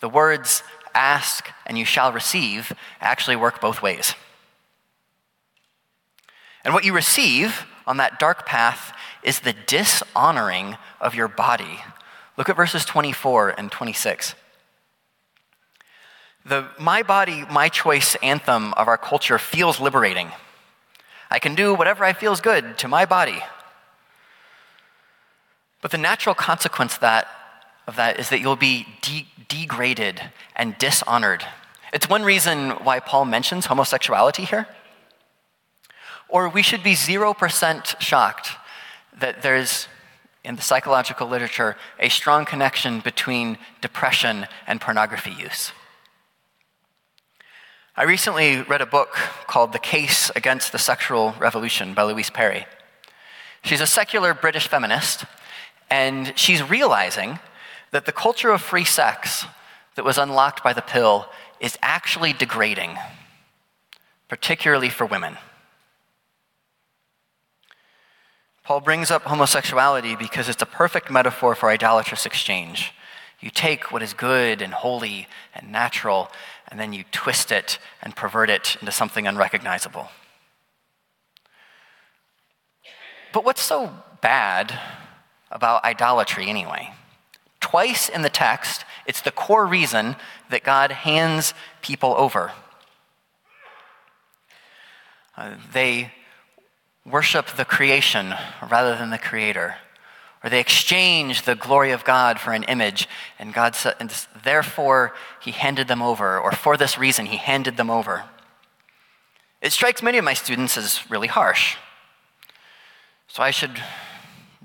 The 0.01 0.09
words 0.09 0.63
ask 0.93 1.49
and 1.65 1.77
you 1.77 1.85
shall 1.85 2.11
receive 2.11 2.73
actually 2.99 3.35
work 3.35 3.61
both 3.61 3.81
ways. 3.81 4.15
And 6.63 6.73
what 6.73 6.85
you 6.85 6.93
receive 6.93 7.65
on 7.85 7.97
that 7.97 8.19
dark 8.19 8.45
path 8.45 8.93
is 9.23 9.41
the 9.41 9.55
dishonoring 9.67 10.77
of 11.01 11.15
your 11.15 11.27
body 11.27 11.81
Look 12.37 12.49
at 12.49 12.55
verses 12.55 12.83
24 12.85 13.49
and 13.59 13.71
26. 13.71 14.35
The 16.45 16.67
my 16.79 17.03
body, 17.03 17.45
my 17.51 17.69
choice 17.69 18.15
anthem 18.15 18.73
of 18.73 18.87
our 18.87 18.97
culture 18.97 19.37
feels 19.37 19.79
liberating. 19.79 20.31
I 21.33 21.39
can 21.39 21.55
do 21.55 21.73
whatever 21.73 22.05
I 22.05 22.13
feel 22.13 22.31
is 22.31 22.41
good 22.41 22.77
to 22.77 22.87
my 22.87 23.05
body. 23.05 23.41
But 25.81 25.89
the 25.89 25.97
natural 25.97 26.35
consequence 26.35 26.97
that, 26.99 27.27
of 27.87 27.95
that 27.95 28.19
is 28.19 28.29
that 28.29 28.39
you'll 28.39 28.55
be 28.55 28.85
de- 29.01 29.27
degraded 29.47 30.21
and 30.55 30.77
dishonored. 30.77 31.43
It's 31.91 32.07
one 32.07 32.21
reason 32.21 32.69
why 32.83 32.99
Paul 32.99 33.25
mentions 33.25 33.65
homosexuality 33.65 34.43
here. 34.45 34.67
Or 36.29 36.49
we 36.49 36.61
should 36.61 36.83
be 36.83 36.93
0% 36.93 37.99
shocked 37.99 38.49
that 39.19 39.41
there's, 39.41 39.87
in 40.43 40.55
the 40.55 40.61
psychological 40.61 41.27
literature, 41.27 41.77
a 41.99 42.09
strong 42.09 42.45
connection 42.45 42.99
between 42.99 43.57
depression 43.81 44.45
and 44.67 44.79
pornography 44.79 45.31
use. 45.31 45.71
I 47.95 48.05
recently 48.05 48.59
read 48.63 48.81
a 48.81 48.87
book 48.87 49.13
called 49.45 49.71
The 49.71 49.77
Case 49.77 50.31
Against 50.35 50.71
the 50.71 50.79
Sexual 50.79 51.35
Revolution 51.37 51.93
by 51.93 52.01
Louise 52.01 52.31
Perry. 52.31 52.65
She's 53.63 53.81
a 53.81 53.85
secular 53.85 54.33
British 54.33 54.67
feminist, 54.67 55.25
and 55.91 56.33
she's 56.35 56.67
realizing 56.67 57.37
that 57.91 58.07
the 58.07 58.11
culture 58.11 58.49
of 58.49 58.63
free 58.63 58.83
sex 58.83 59.45
that 59.93 60.03
was 60.03 60.17
unlocked 60.17 60.63
by 60.63 60.73
the 60.73 60.81
pill 60.81 61.27
is 61.59 61.77
actually 61.83 62.33
degrading, 62.33 62.97
particularly 64.27 64.89
for 64.89 65.05
women. 65.05 65.37
Paul 68.63 68.79
brings 68.79 69.11
up 69.11 69.21
homosexuality 69.21 70.15
because 70.15 70.49
it's 70.49 70.63
a 70.63 70.65
perfect 70.65 71.11
metaphor 71.11 71.53
for 71.53 71.69
idolatrous 71.69 72.25
exchange. 72.25 72.91
You 73.39 73.51
take 73.51 73.91
what 73.91 74.01
is 74.01 74.13
good 74.13 74.63
and 74.63 74.73
holy 74.73 75.27
and 75.53 75.71
natural 75.71 76.31
and 76.73 76.79
then 76.79 76.91
you 76.91 77.03
twist 77.11 77.51
it 77.51 77.77
and 78.01 78.15
pervert 78.15 78.49
it 78.49 78.77
into 78.79 78.91
something 78.91 79.27
unrecognizable. 79.27 80.09
But 83.31 83.45
what's 83.45 83.61
so 83.61 83.93
bad 84.21 84.73
about 85.51 85.85
idolatry 85.85 86.49
anyway? 86.49 86.91
Twice 87.59 88.09
in 88.09 88.23
the 88.23 88.29
text, 88.29 88.85
it's 89.05 89.21
the 89.21 89.29
core 89.29 89.67
reason 89.67 90.15
that 90.49 90.63
God 90.63 90.91
hands 90.91 91.53
people 91.83 92.15
over. 92.17 92.51
Uh, 95.37 95.51
they 95.73 96.11
worship 97.05 97.49
the 97.55 97.65
creation 97.65 98.33
rather 98.67 98.95
than 98.95 99.11
the 99.11 99.19
creator 99.19 99.75
or 100.43 100.49
they 100.49 100.59
exchange 100.59 101.43
the 101.43 101.55
glory 101.55 101.91
of 101.91 102.03
God 102.03 102.39
for 102.39 102.51
an 102.51 102.63
image, 102.63 103.07
and 103.39 103.53
God 103.53 103.75
said, 103.75 103.95
and 103.99 104.13
therefore 104.43 105.13
he 105.41 105.51
handed 105.51 105.87
them 105.87 106.01
over, 106.01 106.39
or 106.39 106.51
for 106.51 106.75
this 106.75 106.97
reason 106.97 107.27
he 107.27 107.37
handed 107.37 107.77
them 107.77 107.89
over. 107.89 108.25
It 109.61 109.71
strikes 109.71 110.03
many 110.03 110.17
of 110.17 110.25
my 110.25 110.33
students 110.33 110.77
as 110.77 111.09
really 111.09 111.27
harsh. 111.27 111.77
So 113.27 113.41
I 113.41 113.51
should 113.51 113.81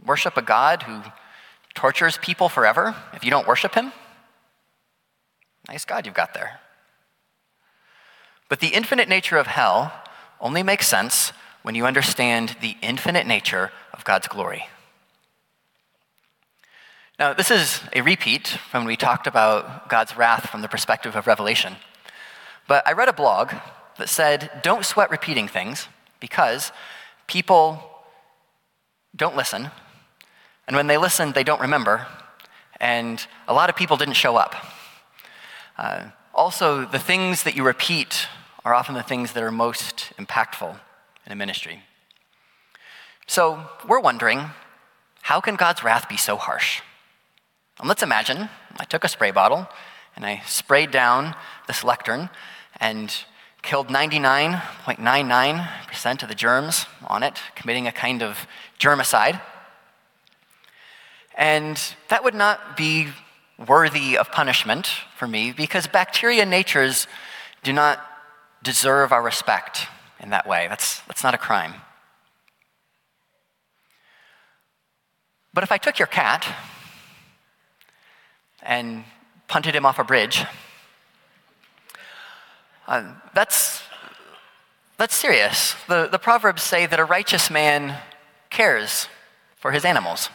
worship 0.05 0.37
a 0.37 0.43
God 0.43 0.83
who 0.83 1.03
tortures 1.75 2.19
people 2.19 2.49
forever 2.49 2.97
if 3.15 3.25
you 3.25 3.31
don't 3.31 3.47
worship 3.47 3.75
him? 3.75 3.93
Nice 5.69 5.85
God 5.85 6.07
you've 6.07 6.15
got 6.15 6.35
there. 6.35 6.59
But 8.49 8.59
the 8.59 8.69
infinite 8.69 9.09
nature 9.09 9.37
of 9.37 9.47
hell 9.47 9.93
only 10.41 10.65
makes 10.65 10.89
sense 10.89 11.33
when 11.63 11.75
you 11.75 11.87
understand 11.87 12.57
the 12.61 12.77
infinite 12.83 13.27
nature 13.27 13.71
of 13.93 14.05
God's 14.05 14.27
glory. 14.27 14.67
Now, 17.19 17.33
this 17.33 17.51
is 17.51 17.81
a 17.93 18.01
repeat 18.01 18.47
from 18.47 18.83
when 18.83 18.87
we 18.87 18.97
talked 18.97 19.27
about 19.27 19.89
God's 19.89 20.17
wrath 20.17 20.49
from 20.49 20.63
the 20.63 20.69
perspective 20.69 21.17
of 21.17 21.27
Revelation. 21.27 21.75
But 22.69 22.87
I 22.87 22.93
read 22.93 23.09
a 23.09 23.13
blog 23.13 23.53
that 23.97 24.09
said, 24.09 24.61
don't 24.63 24.85
sweat 24.85 25.11
repeating 25.11 25.49
things 25.49 25.89
because 26.21 26.71
people 27.27 27.83
don't 29.17 29.35
listen. 29.35 29.73
And 30.69 30.77
when 30.77 30.87
they 30.87 30.97
listen, 30.97 31.33
they 31.33 31.43
don't 31.43 31.61
remember. 31.61 32.07
And 32.79 33.27
a 33.49 33.53
lot 33.53 33.69
of 33.69 33.75
people 33.75 33.97
didn't 33.97 34.15
show 34.15 34.37
up. 34.37 34.55
Uh, 35.77 36.11
also, 36.33 36.85
the 36.85 37.01
things 37.01 37.43
that 37.43 37.57
you 37.57 37.65
repeat 37.65 38.29
are 38.65 38.75
often 38.75 38.95
the 38.95 39.03
things 39.03 39.33
that 39.33 39.43
are 39.43 39.51
most 39.51 40.13
impactful 40.19 40.79
in 41.27 41.33
a 41.33 41.37
ministry. 41.37 41.83
So 43.27 43.65
we're 43.89 43.99
wondering 43.99 44.51
how 45.23 45.41
can 45.41 45.57
God's 45.57 45.83
wrath 45.83 46.09
be 46.09 46.17
so 46.17 46.37
harsh? 46.37 46.81
And 47.79 47.89
let's 47.89 48.03
imagine 48.03 48.49
I 48.77 48.85
took 48.85 49.05
a 49.05 49.09
spray 49.09 49.31
bottle 49.31 49.69
and 50.17 50.27
I 50.27 50.43
sprayed 50.47 50.91
down 50.91 51.37
this 51.69 51.85
lectern 51.85 52.29
and 52.81 53.15
killed 53.63 53.87
99.99% 53.89 56.23
of 56.23 56.29
the 56.29 56.35
germs 56.35 56.87
on 57.07 57.23
it, 57.23 57.39
committing 57.55 57.87
a 57.87 57.93
kind 57.93 58.23
of 58.23 58.47
germicide. 58.81 59.41
And 61.37 61.81
that 62.09 62.25
would 62.25 62.35
not 62.35 62.77
be 62.77 63.09
worthy 63.69 64.19
of 64.19 64.33
punishment 64.33 64.91
for 65.17 65.29
me 65.29 65.53
because 65.53 65.87
bacteria 65.87 66.45
natures 66.45 67.07
do 67.63 67.73
not 67.73 68.05
deserve 68.63 69.13
our 69.13 69.23
respect 69.23 69.87
in 70.21 70.31
that 70.31 70.49
way. 70.49 70.67
That's, 70.69 71.01
that's 71.03 71.23
not 71.23 71.35
a 71.35 71.39
crime. 71.39 71.75
But 75.55 75.63
if 75.63 75.71
I 75.71 75.79
took 75.79 75.99
your 75.99 76.07
cat 76.07 76.47
and 78.63 79.05
punted 79.47 79.75
him 79.75 79.87
off 79.87 79.99
a 79.99 80.05
bridge. 80.05 80.45
Uh, 82.87 83.15
that's, 83.35 83.83
that's 84.97 85.15
serious. 85.15 85.75
The, 85.89 86.09
the 86.09 86.19
Proverbs 86.19 86.63
say 86.63 86.87
that 86.87 86.99
a 86.99 87.05
righteous 87.05 87.51
man 87.51 87.99
cares 88.51 89.09
for 89.57 89.73
his 89.73 89.85
animals. 89.85 90.31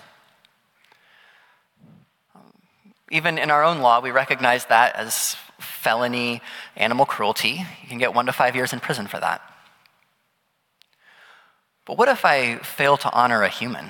Even 3.10 3.38
in 3.38 3.52
our 3.52 3.64
own 3.64 3.80
law, 3.80 4.00
we 4.02 4.12
recognize 4.12 4.66
that 4.66 4.96
as 4.96 5.36
felony 5.60 6.42
animal 6.76 7.06
cruelty. 7.06 7.66
You 7.82 7.88
can 7.88 7.98
get 7.98 8.14
one 8.14 8.26
to 8.26 8.32
five 8.32 8.56
years 8.56 8.74
in 8.74 8.80
prison 8.80 9.08
for 9.08 9.20
that. 9.20 9.42
But 11.86 11.98
what 11.98 12.08
if 12.08 12.24
I 12.24 12.58
fail 12.58 12.98
to 12.98 13.12
honor 13.12 13.44
a 13.44 13.50
human? 13.50 13.90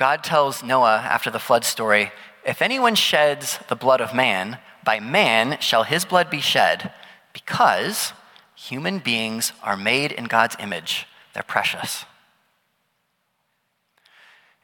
God 0.00 0.24
tells 0.24 0.62
Noah 0.62 0.96
after 0.96 1.30
the 1.30 1.38
flood 1.38 1.62
story 1.62 2.10
if 2.42 2.62
anyone 2.62 2.94
sheds 2.94 3.58
the 3.68 3.76
blood 3.76 4.00
of 4.00 4.14
man, 4.14 4.56
by 4.82 4.98
man 4.98 5.60
shall 5.60 5.82
his 5.82 6.06
blood 6.06 6.30
be 6.30 6.40
shed, 6.40 6.90
because 7.34 8.14
human 8.54 9.00
beings 9.00 9.52
are 9.62 9.76
made 9.76 10.10
in 10.10 10.24
God's 10.24 10.56
image. 10.58 11.06
They're 11.34 11.42
precious. 11.42 12.06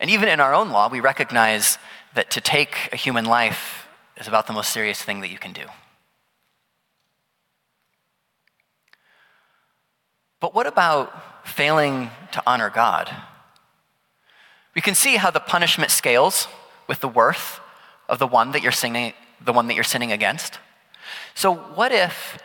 And 0.01 0.09
even 0.09 0.31
in 0.31 0.41
our 0.41 0.55
own 0.55 0.71
law, 0.71 0.89
we 0.89 1.01
recognize 1.01 1.77
that 2.15 2.31
to 2.31 2.41
take 2.41 2.89
a 2.91 2.97
human 2.97 3.27
life 3.27 3.89
is 4.17 4.27
about 4.27 4.47
the 4.47 4.55
most 4.55 4.73
serious 4.73 5.03
thing 5.03 5.21
that 5.21 5.31
you 5.31 5.39
can 5.39 5.53
do. 5.53 5.67
But 10.41 10.55
what 10.55 10.67
about 10.67 11.47
failing 11.47 12.11
to 12.33 12.43
honor 12.47 12.71
God? 12.71 13.15
We 14.77 14.83
can 14.83 14.95
see 14.95 15.17
how 15.17 15.31
the 15.31 15.41
punishment 15.41 15.91
scales 15.91 16.49
with 16.87 17.01
the 17.01 17.09
worth 17.09 17.61
of 18.11 18.19
the 18.19 18.27
one 18.27 18.53
that 18.53 18.63
you're 18.63 18.71
sinning, 18.71 19.15
the 19.43 19.55
one 19.55 19.69
that 19.69 19.75
you're 19.75 19.83
sinning 19.83 20.13
against. 20.13 20.59
So 21.35 21.55
what 21.55 21.93
if 21.93 22.39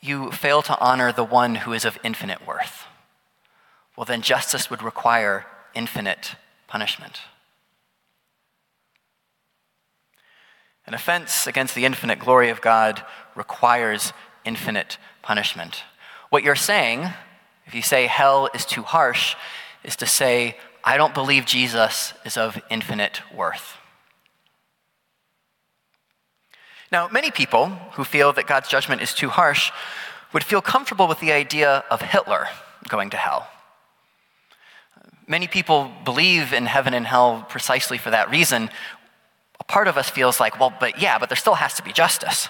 you 0.00 0.30
fail 0.30 0.62
to 0.62 0.78
honor 0.78 1.12
the 1.12 1.24
one 1.24 1.56
who 1.56 1.72
is 1.72 1.84
of 1.84 1.98
infinite 2.04 2.46
worth? 2.46 2.84
Well, 3.96 4.04
then 4.04 4.22
justice 4.22 4.70
would 4.70 4.80
require 4.80 5.44
infinite 5.74 6.36
punishment. 6.68 7.20
An 10.86 10.94
offense 10.94 11.48
against 11.48 11.74
the 11.74 11.84
infinite 11.84 12.20
glory 12.20 12.48
of 12.48 12.60
God 12.60 13.04
requires 13.34 14.12
infinite 14.44 14.98
punishment. 15.20 15.82
What 16.30 16.44
you're 16.44 16.54
saying, 16.54 17.08
if 17.66 17.74
you 17.74 17.82
say 17.82 18.06
hell 18.06 18.48
is 18.54 18.64
too 18.64 18.82
harsh, 18.82 19.34
is 19.82 19.96
to 19.96 20.06
say 20.06 20.56
I 20.84 20.96
don't 20.96 21.14
believe 21.14 21.46
Jesus 21.46 22.12
is 22.24 22.36
of 22.36 22.60
infinite 22.70 23.20
worth. 23.34 23.76
Now, 26.90 27.08
many 27.08 27.30
people 27.30 27.68
who 27.92 28.04
feel 28.04 28.32
that 28.34 28.46
God's 28.46 28.68
judgment 28.68 29.00
is 29.00 29.14
too 29.14 29.30
harsh 29.30 29.70
would 30.32 30.44
feel 30.44 30.60
comfortable 30.60 31.08
with 31.08 31.20
the 31.20 31.32
idea 31.32 31.84
of 31.90 32.02
Hitler 32.02 32.48
going 32.88 33.10
to 33.10 33.16
hell. 33.16 33.48
Many 35.26 35.46
people 35.46 35.90
believe 36.04 36.52
in 36.52 36.66
heaven 36.66 36.94
and 36.94 37.06
hell 37.06 37.46
precisely 37.48 37.96
for 37.96 38.10
that 38.10 38.30
reason. 38.30 38.68
A 39.60 39.64
part 39.64 39.88
of 39.88 39.96
us 39.96 40.10
feels 40.10 40.40
like, 40.40 40.58
well, 40.58 40.72
but 40.78 41.00
yeah, 41.00 41.18
but 41.18 41.28
there 41.28 41.36
still 41.36 41.54
has 41.54 41.74
to 41.74 41.82
be 41.82 41.92
justice. 41.92 42.48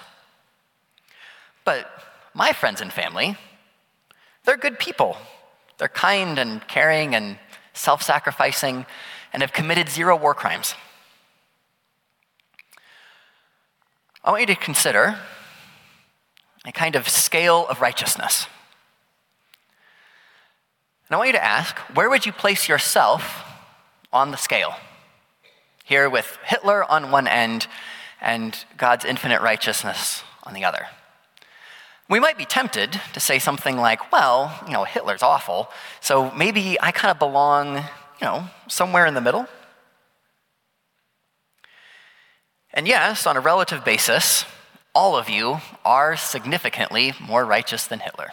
But 1.63 1.89
my 2.33 2.51
friends 2.51 2.81
and 2.81 2.91
family, 2.91 3.37
they're 4.43 4.57
good 4.57 4.79
people. 4.79 5.15
They're 5.77 5.87
kind 5.87 6.39
and 6.39 6.67
caring 6.67 7.15
and 7.15 7.37
self 7.73 8.01
sacrificing, 8.01 8.85
and 9.31 9.41
have 9.41 9.53
committed 9.53 9.89
zero 9.89 10.15
war 10.15 10.33
crimes. 10.33 10.75
I 14.23 14.31
want 14.31 14.41
you 14.41 14.47
to 14.47 14.55
consider 14.55 15.19
a 16.65 16.71
kind 16.71 16.95
of 16.95 17.09
scale 17.09 17.67
of 17.67 17.81
righteousness. 17.81 18.47
And 21.07 21.15
I 21.15 21.17
want 21.17 21.27
you 21.27 21.33
to 21.33 21.43
ask 21.43 21.77
where 21.93 22.09
would 22.09 22.25
you 22.25 22.31
place 22.31 22.69
yourself 22.69 23.43
on 24.13 24.31
the 24.31 24.37
scale? 24.37 24.75
Here 25.83 26.09
with 26.09 26.37
Hitler 26.45 26.89
on 26.89 27.11
one 27.11 27.27
end 27.27 27.67
and 28.21 28.57
God's 28.77 29.03
infinite 29.03 29.41
righteousness 29.41 30.23
on 30.43 30.53
the 30.53 30.63
other. 30.63 30.87
We 32.09 32.19
might 32.19 32.37
be 32.37 32.45
tempted 32.45 32.99
to 33.13 33.19
say 33.19 33.39
something 33.39 33.77
like, 33.77 34.11
well, 34.11 34.53
you 34.67 34.73
know, 34.73 34.83
Hitler's 34.83 35.23
awful, 35.23 35.69
so 36.01 36.31
maybe 36.31 36.79
I 36.79 36.91
kind 36.91 37.11
of 37.11 37.19
belong, 37.19 37.77
you 37.77 37.83
know, 38.21 38.47
somewhere 38.67 39.05
in 39.05 39.13
the 39.13 39.21
middle. 39.21 39.47
And 42.73 42.87
yes, 42.87 43.25
on 43.25 43.37
a 43.37 43.39
relative 43.39 43.85
basis, 43.85 44.45
all 44.93 45.15
of 45.15 45.29
you 45.29 45.59
are 45.85 46.17
significantly 46.17 47.13
more 47.19 47.45
righteous 47.45 47.87
than 47.87 47.99
Hitler. 47.99 48.29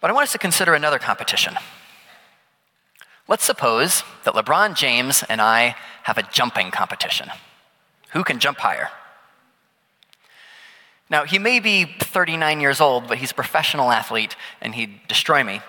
But 0.00 0.10
I 0.10 0.14
want 0.14 0.24
us 0.24 0.32
to 0.32 0.38
consider 0.38 0.74
another 0.74 0.98
competition. 0.98 1.54
Let's 3.28 3.44
suppose 3.44 4.02
that 4.24 4.34
LeBron 4.34 4.74
James 4.74 5.22
and 5.28 5.40
I 5.40 5.76
have 6.04 6.18
a 6.18 6.22
jumping 6.22 6.70
competition. 6.70 7.28
Who 8.10 8.24
can 8.24 8.40
jump 8.40 8.58
higher? 8.58 8.90
Now, 11.12 11.24
he 11.24 11.38
may 11.38 11.60
be 11.60 11.84
39 11.84 12.62
years 12.62 12.80
old, 12.80 13.06
but 13.06 13.18
he's 13.18 13.32
a 13.32 13.34
professional 13.34 13.92
athlete 13.92 14.34
and 14.62 14.74
he'd 14.74 15.06
destroy 15.08 15.44
me. 15.44 15.60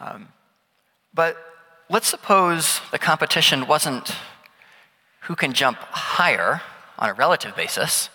Um, 0.00 0.30
but 1.14 1.36
let's 1.88 2.08
suppose 2.08 2.80
the 2.90 2.98
competition 2.98 3.68
wasn't 3.68 4.16
who 5.22 5.36
can 5.36 5.52
jump 5.52 5.78
higher 5.78 6.60
on 6.98 7.08
a 7.08 7.12
relative 7.12 7.54
basis, 7.54 8.10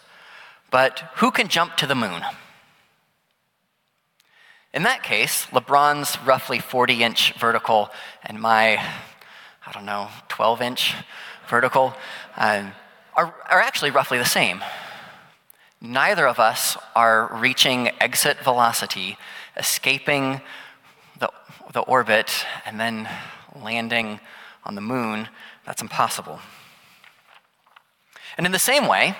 but 0.69 0.99
who 1.15 1.31
can 1.31 1.47
jump 1.47 1.77
to 1.77 1.87
the 1.87 1.95
moon. 1.95 2.21
In 4.73 4.83
that 4.83 5.01
case, 5.01 5.45
LeBron's 5.45 6.21
roughly 6.25 6.59
40 6.59 7.03
inch 7.03 7.33
vertical 7.39 7.89
and 8.21 8.41
my, 8.41 8.75
I 9.65 9.71
don't 9.71 9.85
know, 9.85 10.09
12 10.27 10.61
inch 10.61 10.93
vertical 11.47 11.93
uh, 12.35 12.69
are, 13.15 13.33
are 13.49 13.61
actually 13.61 13.91
roughly 13.91 14.17
the 14.17 14.25
same. 14.25 14.61
Neither 15.85 16.25
of 16.25 16.39
us 16.39 16.77
are 16.95 17.29
reaching 17.31 17.91
exit 18.01 18.37
velocity, 18.39 19.17
escaping 19.55 20.41
the, 21.19 21.29
the 21.73 21.81
orbit, 21.81 22.31
and 22.65 22.79
then 22.79 23.07
landing 23.61 24.19
on 24.63 24.73
the 24.73 24.81
moon. 24.81 25.29
That's 25.63 25.83
impossible. 25.83 26.39
And 28.35 28.47
in 28.47 28.51
the 28.51 28.59
same 28.59 28.87
way, 28.87 29.15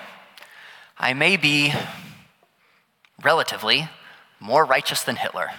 I 0.98 1.14
may 1.14 1.36
be 1.36 1.72
relatively 3.22 3.88
more 4.40 4.64
righteous 4.64 5.04
than 5.04 5.16
Hitler. 5.16 5.50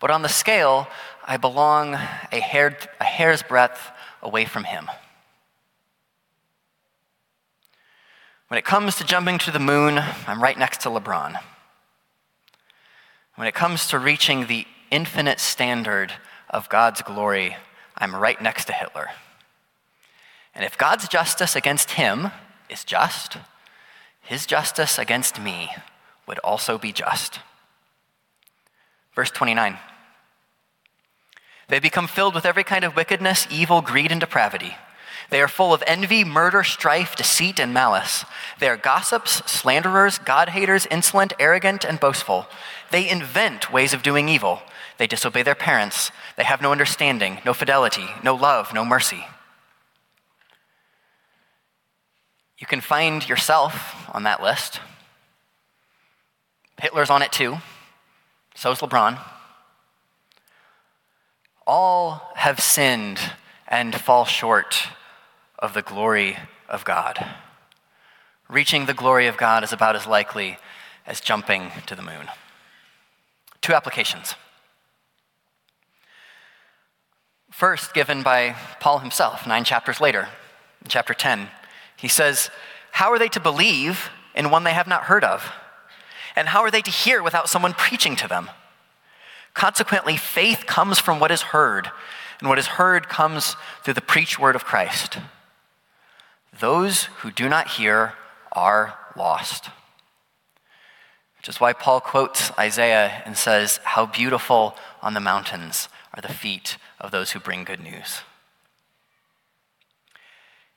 But 0.00 0.10
on 0.10 0.22
the 0.22 0.28
scale, 0.28 0.88
I 1.22 1.36
belong 1.36 1.94
a, 1.94 2.40
hair, 2.40 2.78
a 2.98 3.04
hair's 3.04 3.42
breadth 3.42 3.90
away 4.22 4.46
from 4.46 4.64
him. 4.64 4.88
When 8.48 8.58
it 8.58 8.64
comes 8.64 8.96
to 8.96 9.04
jumping 9.04 9.38
to 9.38 9.50
the 9.50 9.58
moon, 9.58 9.98
I'm 10.26 10.42
right 10.42 10.58
next 10.58 10.82
to 10.82 10.90
LeBron. 10.90 11.40
When 13.36 13.48
it 13.48 13.54
comes 13.54 13.88
to 13.88 13.98
reaching 13.98 14.46
the 14.46 14.66
infinite 14.90 15.40
standard 15.40 16.12
of 16.50 16.68
God's 16.68 17.00
glory, 17.00 17.56
I'm 17.96 18.14
right 18.14 18.40
next 18.40 18.66
to 18.66 18.72
Hitler. 18.72 19.08
And 20.54 20.64
if 20.64 20.76
God's 20.76 21.08
justice 21.08 21.56
against 21.56 21.92
him 21.92 22.30
is 22.68 22.84
just, 22.84 23.38
his 24.20 24.46
justice 24.46 24.98
against 24.98 25.40
me 25.40 25.70
would 26.26 26.38
also 26.40 26.78
be 26.78 26.92
just. 26.92 27.40
Verse 29.14 29.30
29. 29.30 29.78
They 31.68 31.78
become 31.78 32.06
filled 32.06 32.34
with 32.34 32.44
every 32.44 32.62
kind 32.64 32.84
of 32.84 32.94
wickedness, 32.94 33.46
evil, 33.50 33.80
greed, 33.80 34.12
and 34.12 34.20
depravity. 34.20 34.74
They 35.30 35.40
are 35.40 35.48
full 35.48 35.72
of 35.72 35.82
envy, 35.86 36.24
murder, 36.24 36.62
strife, 36.62 37.16
deceit, 37.16 37.58
and 37.58 37.72
malice. 37.72 38.24
They 38.58 38.68
are 38.68 38.76
gossips, 38.76 39.42
slanderers, 39.50 40.18
God 40.18 40.50
haters, 40.50 40.86
insolent, 40.90 41.32
arrogant, 41.38 41.84
and 41.84 41.98
boastful. 41.98 42.46
They 42.90 43.08
invent 43.08 43.72
ways 43.72 43.92
of 43.92 44.02
doing 44.02 44.28
evil. 44.28 44.62
They 44.98 45.06
disobey 45.06 45.42
their 45.42 45.54
parents. 45.54 46.12
They 46.36 46.44
have 46.44 46.62
no 46.62 46.72
understanding, 46.72 47.38
no 47.44 47.54
fidelity, 47.54 48.06
no 48.22 48.34
love, 48.34 48.72
no 48.72 48.84
mercy. 48.84 49.26
You 52.58 52.66
can 52.66 52.80
find 52.80 53.28
yourself 53.28 54.08
on 54.14 54.22
that 54.22 54.42
list. 54.42 54.80
Hitler's 56.80 57.10
on 57.10 57.22
it 57.22 57.32
too. 57.32 57.58
So's 58.54 58.78
LeBron. 58.80 59.18
All 61.66 62.32
have 62.36 62.60
sinned 62.60 63.18
and 63.66 63.94
fall 63.94 64.24
short 64.24 64.88
of 65.64 65.72
the 65.72 65.80
glory 65.80 66.36
of 66.68 66.84
God. 66.84 67.24
Reaching 68.50 68.84
the 68.84 68.92
glory 68.92 69.26
of 69.26 69.38
God 69.38 69.64
is 69.64 69.72
about 69.72 69.96
as 69.96 70.06
likely 70.06 70.58
as 71.06 71.22
jumping 71.22 71.70
to 71.86 71.94
the 71.94 72.02
moon. 72.02 72.28
Two 73.62 73.72
applications. 73.72 74.34
First, 77.50 77.94
given 77.94 78.22
by 78.22 78.56
Paul 78.78 78.98
himself, 78.98 79.46
nine 79.46 79.64
chapters 79.64 80.02
later, 80.02 80.28
in 80.82 80.88
chapter 80.88 81.14
10, 81.14 81.48
he 81.96 82.08
says, 82.08 82.50
How 82.92 83.10
are 83.10 83.18
they 83.18 83.28
to 83.28 83.40
believe 83.40 84.10
in 84.34 84.50
one 84.50 84.64
they 84.64 84.74
have 84.74 84.86
not 84.86 85.04
heard 85.04 85.24
of? 85.24 85.50
And 86.36 86.48
how 86.48 86.60
are 86.60 86.70
they 86.70 86.82
to 86.82 86.90
hear 86.90 87.22
without 87.22 87.48
someone 87.48 87.72
preaching 87.72 88.16
to 88.16 88.28
them? 88.28 88.50
Consequently, 89.54 90.18
faith 90.18 90.66
comes 90.66 90.98
from 90.98 91.20
what 91.20 91.30
is 91.30 91.40
heard, 91.40 91.90
and 92.40 92.50
what 92.50 92.58
is 92.58 92.66
heard 92.66 93.08
comes 93.08 93.56
through 93.82 93.94
the 93.94 94.02
preached 94.02 94.38
word 94.38 94.56
of 94.56 94.66
Christ. 94.66 95.16
Those 96.60 97.04
who 97.20 97.30
do 97.30 97.48
not 97.48 97.68
hear 97.68 98.14
are 98.52 98.98
lost. 99.16 99.70
Which 101.38 101.48
is 101.48 101.60
why 101.60 101.72
Paul 101.72 102.00
quotes 102.00 102.50
Isaiah 102.58 103.22
and 103.26 103.36
says, 103.36 103.80
How 103.84 104.06
beautiful 104.06 104.76
on 105.02 105.14
the 105.14 105.20
mountains 105.20 105.88
are 106.14 106.22
the 106.22 106.32
feet 106.32 106.78
of 107.00 107.10
those 107.10 107.32
who 107.32 107.40
bring 107.40 107.64
good 107.64 107.80
news. 107.80 108.20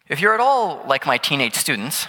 If 0.09 0.19
you're 0.19 0.33
at 0.33 0.39
all 0.39 0.83
like 0.87 1.05
my 1.05 1.17
teenage 1.17 1.55
students, 1.55 2.07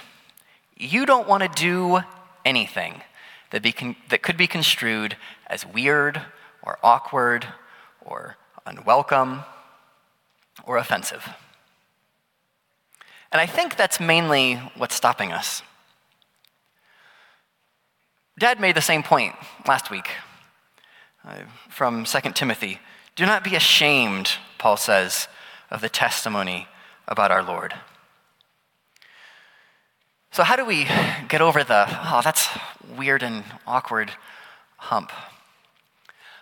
you 0.77 1.05
don't 1.05 1.29
want 1.29 1.43
to 1.43 1.49
do 1.49 2.01
anything 2.45 3.03
that, 3.51 3.63
be 3.63 3.73
con- 3.73 3.97
that 4.09 4.23
could 4.23 4.37
be 4.37 4.47
construed 4.47 5.17
as 5.47 5.67
weird 5.67 6.23
or 6.63 6.79
awkward 6.83 7.47
or 8.01 8.37
unwelcome 8.67 9.45
or 10.65 10.77
offensive. 10.77 11.29
And 13.33 13.41
I 13.41 13.47
think 13.47 13.77
that's 13.77 14.01
mainly 14.01 14.55
what's 14.77 14.95
stopping 14.95 15.33
us. 15.33 15.63
Dad 18.39 18.61
made 18.61 18.77
the 18.77 18.81
same 18.81 19.03
point 19.03 19.35
last 19.67 19.91
week 19.91 20.09
uh, 21.27 21.41
from 21.69 22.05
2 22.05 22.21
Timothy. 22.33 22.79
Do 23.17 23.27
not 23.27 23.43
be 23.43 23.57
ashamed, 23.57 24.31
Paul 24.59 24.77
says, 24.77 25.29
of 25.71 25.81
the 25.81 25.89
testimony 25.89 26.69
about 27.09 27.31
our 27.31 27.43
Lord. 27.43 27.75
So, 30.31 30.45
how 30.45 30.57
do 30.57 30.65
we 30.65 30.87
get 31.29 31.41
over 31.41 31.65
the, 31.65 31.87
oh, 31.89 32.21
that's 32.23 32.49
weird 32.97 33.23
and 33.23 33.45
awkward 33.67 34.13
hump? 34.77 35.11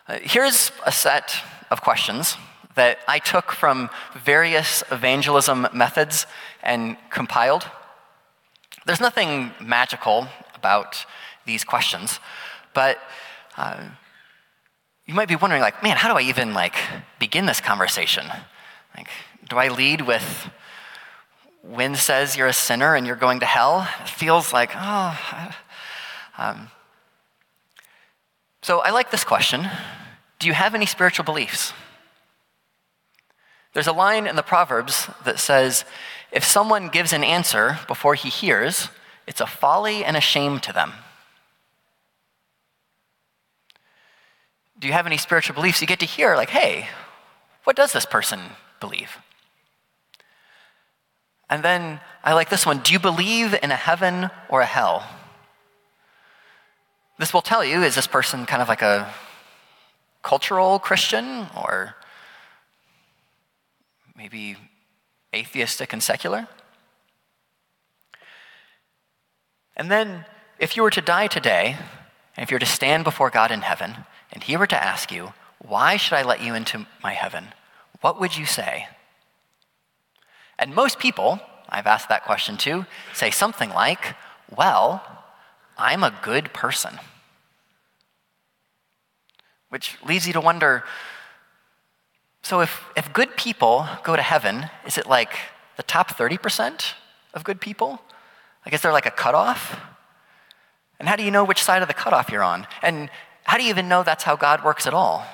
Uh, 0.07 0.19
here's 0.23 0.71
a 0.85 0.93
set 0.93 1.35
of 1.71 1.81
questions 1.81 2.37
that 2.77 2.99
I 3.09 3.19
took 3.19 3.53
from 3.53 3.91
various 4.15 4.85
evangelism 4.93 5.67
methods 5.73 6.27
and 6.63 6.97
compiled. 7.11 7.69
There's 8.87 9.01
nothing 9.01 9.51
magical 9.61 10.29
about 10.55 11.05
these 11.47 11.65
questions, 11.65 12.21
but 12.75 12.99
uh, 13.57 13.83
you 15.07 15.15
might 15.15 15.29
be 15.29 15.37
wondering, 15.37 15.63
like, 15.63 15.83
man, 15.83 15.97
how 15.97 16.09
do 16.13 16.19
I 16.19 16.23
even 16.29 16.55
like 16.55 16.77
begin 17.19 17.47
this 17.47 17.61
conversation? 17.61 18.27
Like, 18.97 19.09
do 19.49 19.57
I 19.57 19.69
lead 19.69 20.03
with 20.03 20.51
"When 21.63 21.97
says 21.97 22.37
you're 22.37 22.49
a 22.49 22.53
sinner 22.53 22.95
and 22.95 23.07
you're 23.07 23.17
going 23.17 23.41
to 23.41 23.47
hell, 23.47 23.89
it 24.01 24.09
feels 24.09 24.53
like, 24.53 24.71
oh. 24.75 25.53
Um, 26.39 26.71
so 28.63 28.81
I 28.81 28.91
like 28.91 29.11
this 29.11 29.25
question 29.25 29.67
Do 30.39 30.47
you 30.47 30.53
have 30.53 30.75
any 30.75 30.87
spiritual 30.87 31.25
beliefs? 31.25 31.73
There's 33.77 33.87
a 33.87 33.93
line 33.93 34.27
in 34.27 34.37
the 34.37 34.43
Proverbs 34.43 35.07
that 35.27 35.39
says, 35.39 35.85
if 36.33 36.43
someone 36.43 36.89
gives 36.89 37.13
an 37.13 37.23
answer 37.23 37.79
before 37.87 38.15
he 38.15 38.31
hears, 38.31 38.89
it's 39.27 39.43
a 39.43 39.47
folly 39.47 40.03
and 40.03 40.17
a 40.17 40.21
shame 40.21 40.61
to 40.61 40.73
them. 40.73 40.95
do 44.79 44.87
you 44.87 44.93
have 44.93 45.07
any 45.07 45.17
spiritual 45.17 45.55
beliefs? 45.55 45.81
You 45.81 45.87
get 45.87 46.01
to 46.01 46.07
hear, 46.07 46.37
like, 46.37 46.51
hey, 46.51 46.89
what 47.65 47.77
does 47.77 47.93
this 47.93 48.07
person 48.07 48.41
believe? 48.81 49.19
And 51.49 51.63
then 51.63 52.01
I 52.25 52.35
like 52.35 52.51
this 52.51 52.67
one 52.67 52.79
do 52.81 52.93
you 52.93 52.99
believe 52.99 53.55
in 53.63 53.71
a 53.71 53.77
heaven 53.77 54.31
or 54.49 54.61
a 54.61 54.67
hell? 54.67 55.05
This 57.19 57.33
will 57.33 57.43
tell 57.43 57.65
you 57.65 57.83
is 57.83 57.95
this 57.95 58.07
person 58.07 58.47
kind 58.47 58.61
of 58.61 58.69
like 58.69 58.83
a 58.83 59.13
cultural 60.23 60.79
Christian 60.79 61.47
or 61.57 61.97
maybe 64.17 64.57
atheistic 65.35 65.93
and 65.93 66.03
secular? 66.03 66.49
And 69.77 69.91
then, 69.91 70.25
if 70.59 70.77
you 70.77 70.83
were 70.83 70.91
to 70.91 71.01
die 71.01 71.27
today, 71.27 71.77
and 72.37 72.43
if 72.43 72.51
you 72.51 72.55
were 72.55 72.61
to 72.61 72.67
stand 72.67 73.05
before 73.05 73.31
God 73.31 73.51
in 73.51 73.61
heaven, 73.61 73.95
and 74.33 74.43
He 74.43 74.57
were 74.57 74.67
to 74.67 74.83
ask 74.83 75.13
you, 75.13 75.35
Why 75.59 75.97
should 75.97 76.15
I 76.15 76.23
let 76.23 76.43
you 76.43 76.55
into 76.55 76.87
my 77.03 77.13
heaven? 77.13 77.49
What 78.01 78.19
would 78.21 78.37
you 78.37 78.47
say? 78.47 78.89
And 80.59 80.75
most 80.75 80.99
people, 80.99 81.41
I've 81.69 81.87
asked 81.87 82.09
that 82.09 82.25
question 82.25 82.57
too, 82.57 82.87
say 83.13 83.31
something 83.31 83.71
like, 83.71 84.15
Well, 84.57 85.03
I'm 85.77 86.03
a 86.03 86.19
good 86.23 86.53
person. 86.53 86.99
Which 89.69 89.99
leads 90.07 90.27
you 90.27 90.33
to 90.33 90.41
wonder 90.41 90.85
so 92.47 92.61
if, 92.61 92.85
if 92.97 93.13
good 93.13 93.37
people 93.37 93.89
go 94.05 94.15
to 94.15 94.23
heaven, 94.23 94.71
is 94.87 94.99
it 94.99 95.09
like 95.09 95.37
the 95.77 95.83
top 95.83 96.17
30% 96.17 96.93
of 97.35 97.43
good 97.43 97.61
people? 97.61 98.01
Like, 98.65 98.73
is 98.73 98.83
there 98.83 98.93
like 98.93 99.05
a 99.05 99.11
cutoff? 99.11 99.81
And 101.01 101.09
how 101.09 101.17
do 101.17 101.25
you 101.25 101.33
know 101.33 101.43
which 101.43 101.61
side 101.61 101.83
of 101.83 101.89
the 101.89 101.95
cutoff 101.95 102.31
you're 102.31 102.45
on? 102.45 102.69
And 102.83 103.11
how 103.43 103.57
do 103.57 103.65
you 103.65 103.71
even 103.71 103.89
know 103.89 104.05
that's 104.05 104.23
how 104.23 104.37
God 104.37 104.63
works 104.63 104.87
at 104.87 104.95
all? 104.95 105.27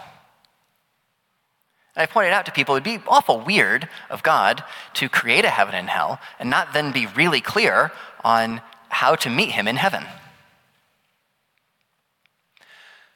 And 1.95 2.03
I 2.03 2.07
pointed 2.07 2.33
out 2.33 2.47
to 2.47 2.51
people 2.51 2.77
it'd 2.77 2.83
be 2.83 3.03
awful 3.07 3.41
weird 3.41 3.91
of 4.09 4.23
God 4.23 4.65
to 4.95 5.11
create 5.11 5.45
a 5.45 5.51
heaven 5.51 5.75
and 5.75 5.91
hell 5.91 6.19
and 6.39 6.49
not 6.49 6.73
then 6.73 6.93
be 6.93 7.05
really 7.09 7.43
clear 7.43 7.93
on 8.25 8.63
how 8.89 9.17
to 9.17 9.29
meet 9.29 9.51
him 9.51 9.69
in 9.69 9.77
heaven. 9.77 10.07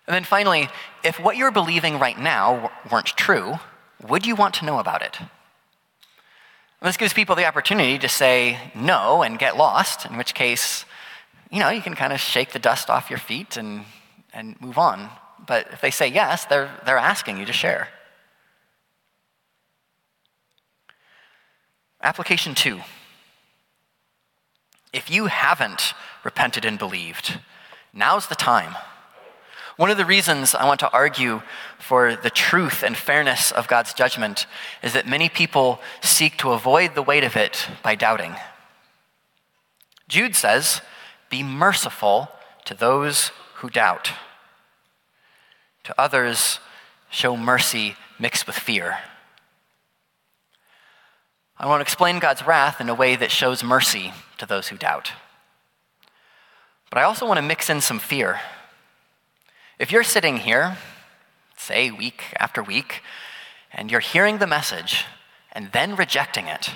And 0.07 0.15
then 0.15 0.25
finally, 0.25 0.69
if 1.03 1.19
what 1.19 1.39
you're 1.39 1.51
believing 1.51 1.99
right 1.99 2.19
now 2.19 2.71
weren't 2.91 3.07
true, 3.07 3.59
would 4.03 4.27
you 4.27 4.35
want 4.35 4.55
to 4.55 4.65
know 4.65 4.79
about 4.79 5.03
it? 5.03 5.19
This 6.83 6.97
gives 6.97 7.13
people 7.13 7.35
the 7.35 7.47
opportunity 7.47 7.99
to 7.99 8.09
say 8.09 8.59
no 8.75 9.23
and 9.23 9.39
get 9.39 9.57
lost, 9.57 10.07
in 10.07 10.17
which 10.17 10.35
case, 10.35 10.85
you 11.51 11.61
know, 11.61 11.71
you 11.71 11.81
can 11.81 11.95
kind 11.95 12.13
of 12.13 12.21
shake 12.21 12.53
the 12.53 12.59
dust 12.59 12.91
off 12.91 13.11
your 13.11 13.19
feet 13.19 13.57
and, 13.57 13.85
and 14.33 14.61
move 14.61 14.79
on. 14.79 15.09
But 15.47 15.69
if 15.73 15.81
they 15.81 15.91
say 15.91 16.09
yes, 16.09 16.45
they're, 16.45 16.71
they're 16.85 16.99
asking 16.99 17.39
you 17.39 17.47
to 17.47 17.53
share. 17.53 17.89
Application 22.03 22.55
two. 22.55 22.81
If 24.93 25.11
you 25.11 25.27
haven't 25.27 25.95
repented 26.25 26.65
and 26.65 26.79
believed, 26.79 27.39
now's 27.93 28.29
the 28.29 28.35
time. 28.35 28.77
One 29.77 29.91
of 29.91 29.99
the 29.99 30.07
reasons 30.07 30.55
I 30.55 30.65
want 30.65 30.81
to 30.81 30.93
argue 30.93 31.43
for 31.79 32.17
the 32.17 32.31
truth 32.31 32.83
and 32.83 32.97
fairness 32.97 33.53
of 33.53 33.69
God's 33.69 33.93
judgment 33.93 34.47
is 34.83 34.95
that 34.95 35.07
many 35.07 35.29
people 35.29 35.81
seek 36.01 36.39
to 36.39 36.53
avoid 36.53 36.95
the 36.95 37.03
weight 37.03 37.25
of 37.25 37.37
it 37.37 37.69
by 37.83 37.95
doubting. 37.95 38.37
Jude 40.09 40.35
says, 40.35 40.81
Be 41.29 41.43
merciful 41.43 42.31
to 42.65 42.75
those 42.75 43.33
who 43.57 43.69
doubt. 43.69 44.13
To 45.85 45.95
others, 46.01 46.59
show 47.11 47.37
mercy 47.37 47.97
mixed 48.19 48.47
with 48.47 48.57
fear. 48.57 48.99
I 51.59 51.67
want 51.67 51.81
to 51.81 51.83
explain 51.83 52.19
God's 52.19 52.47
wrath 52.47 52.81
in 52.81 52.89
a 52.89 52.95
way 52.95 53.15
that 53.17 53.31
shows 53.31 53.63
mercy 53.63 54.13
to 54.39 54.47
those 54.47 54.69
who 54.69 54.79
doubt. 54.79 55.13
But 56.91 56.99
I 56.99 57.03
also 57.03 57.27
want 57.27 57.39
to 57.39 57.43
mix 57.43 57.69
in 57.69 57.83
some 57.83 57.99
fear. 57.99 58.41
If 59.79 59.93
you're 59.93 60.05
sitting 60.05 60.39
here, 60.39 60.79
say 61.59 61.91
week 61.91 62.23
after 62.39 62.63
week, 62.63 63.03
and 63.71 63.91
you're 63.91 64.01
hearing 64.01 64.39
the 64.39 64.47
message 64.47 65.05
and 65.53 65.71
then 65.73 65.97
rejecting 65.97 66.47
it, 66.47 66.71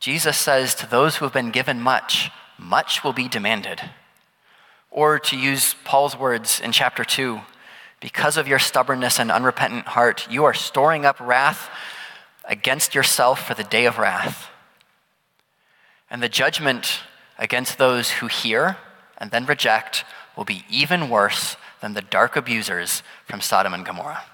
Jesus 0.00 0.38
says 0.38 0.74
to 0.76 0.86
those 0.88 1.16
who 1.16 1.26
have 1.26 1.34
been 1.34 1.50
given 1.50 1.78
much, 1.78 2.30
much 2.58 3.04
will 3.04 3.12
be 3.12 3.28
demanded. 3.28 3.82
Or 4.90 5.18
to 5.18 5.36
use 5.36 5.76
Paul's 5.84 6.18
words 6.18 6.58
in 6.58 6.72
chapter 6.72 7.04
2, 7.04 7.40
because 8.00 8.38
of 8.38 8.48
your 8.48 8.58
stubbornness 8.58 9.20
and 9.20 9.30
unrepentant 9.30 9.88
heart, 9.88 10.26
you 10.30 10.44
are 10.44 10.54
storing 10.54 11.04
up 11.04 11.20
wrath 11.20 11.68
against 12.46 12.94
yourself 12.94 13.46
for 13.46 13.52
the 13.52 13.62
day 13.62 13.84
of 13.84 13.98
wrath. 13.98 14.48
And 16.10 16.22
the 16.22 16.30
judgment 16.30 17.00
against 17.38 17.76
those 17.76 18.10
who 18.10 18.26
hear 18.26 18.78
and 19.18 19.30
then 19.30 19.44
reject 19.44 20.04
will 20.36 20.44
be 20.44 20.64
even 20.70 21.08
worse 21.08 21.56
than 21.80 21.94
the 21.94 22.02
dark 22.02 22.36
abusers 22.36 23.02
from 23.26 23.40
Sodom 23.40 23.74
and 23.74 23.84
Gomorrah. 23.84 24.24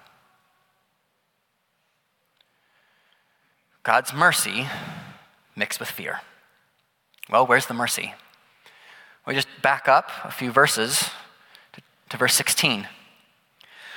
God's 3.82 4.12
mercy 4.12 4.66
mixed 5.56 5.80
with 5.80 5.88
fear. 5.88 6.20
Well, 7.30 7.46
where's 7.46 7.66
the 7.66 7.74
mercy? 7.74 8.14
We 9.26 9.34
just 9.34 9.48
back 9.62 9.88
up 9.88 10.10
a 10.24 10.30
few 10.30 10.50
verses 10.50 11.10
to, 11.72 11.82
to 12.10 12.16
verse 12.16 12.34
16. 12.34 12.86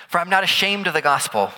For 0.07 0.19
I'm 0.19 0.29
not 0.29 0.43
ashamed 0.43 0.87
of 0.87 0.93
the 0.93 1.01
gospel, 1.01 1.51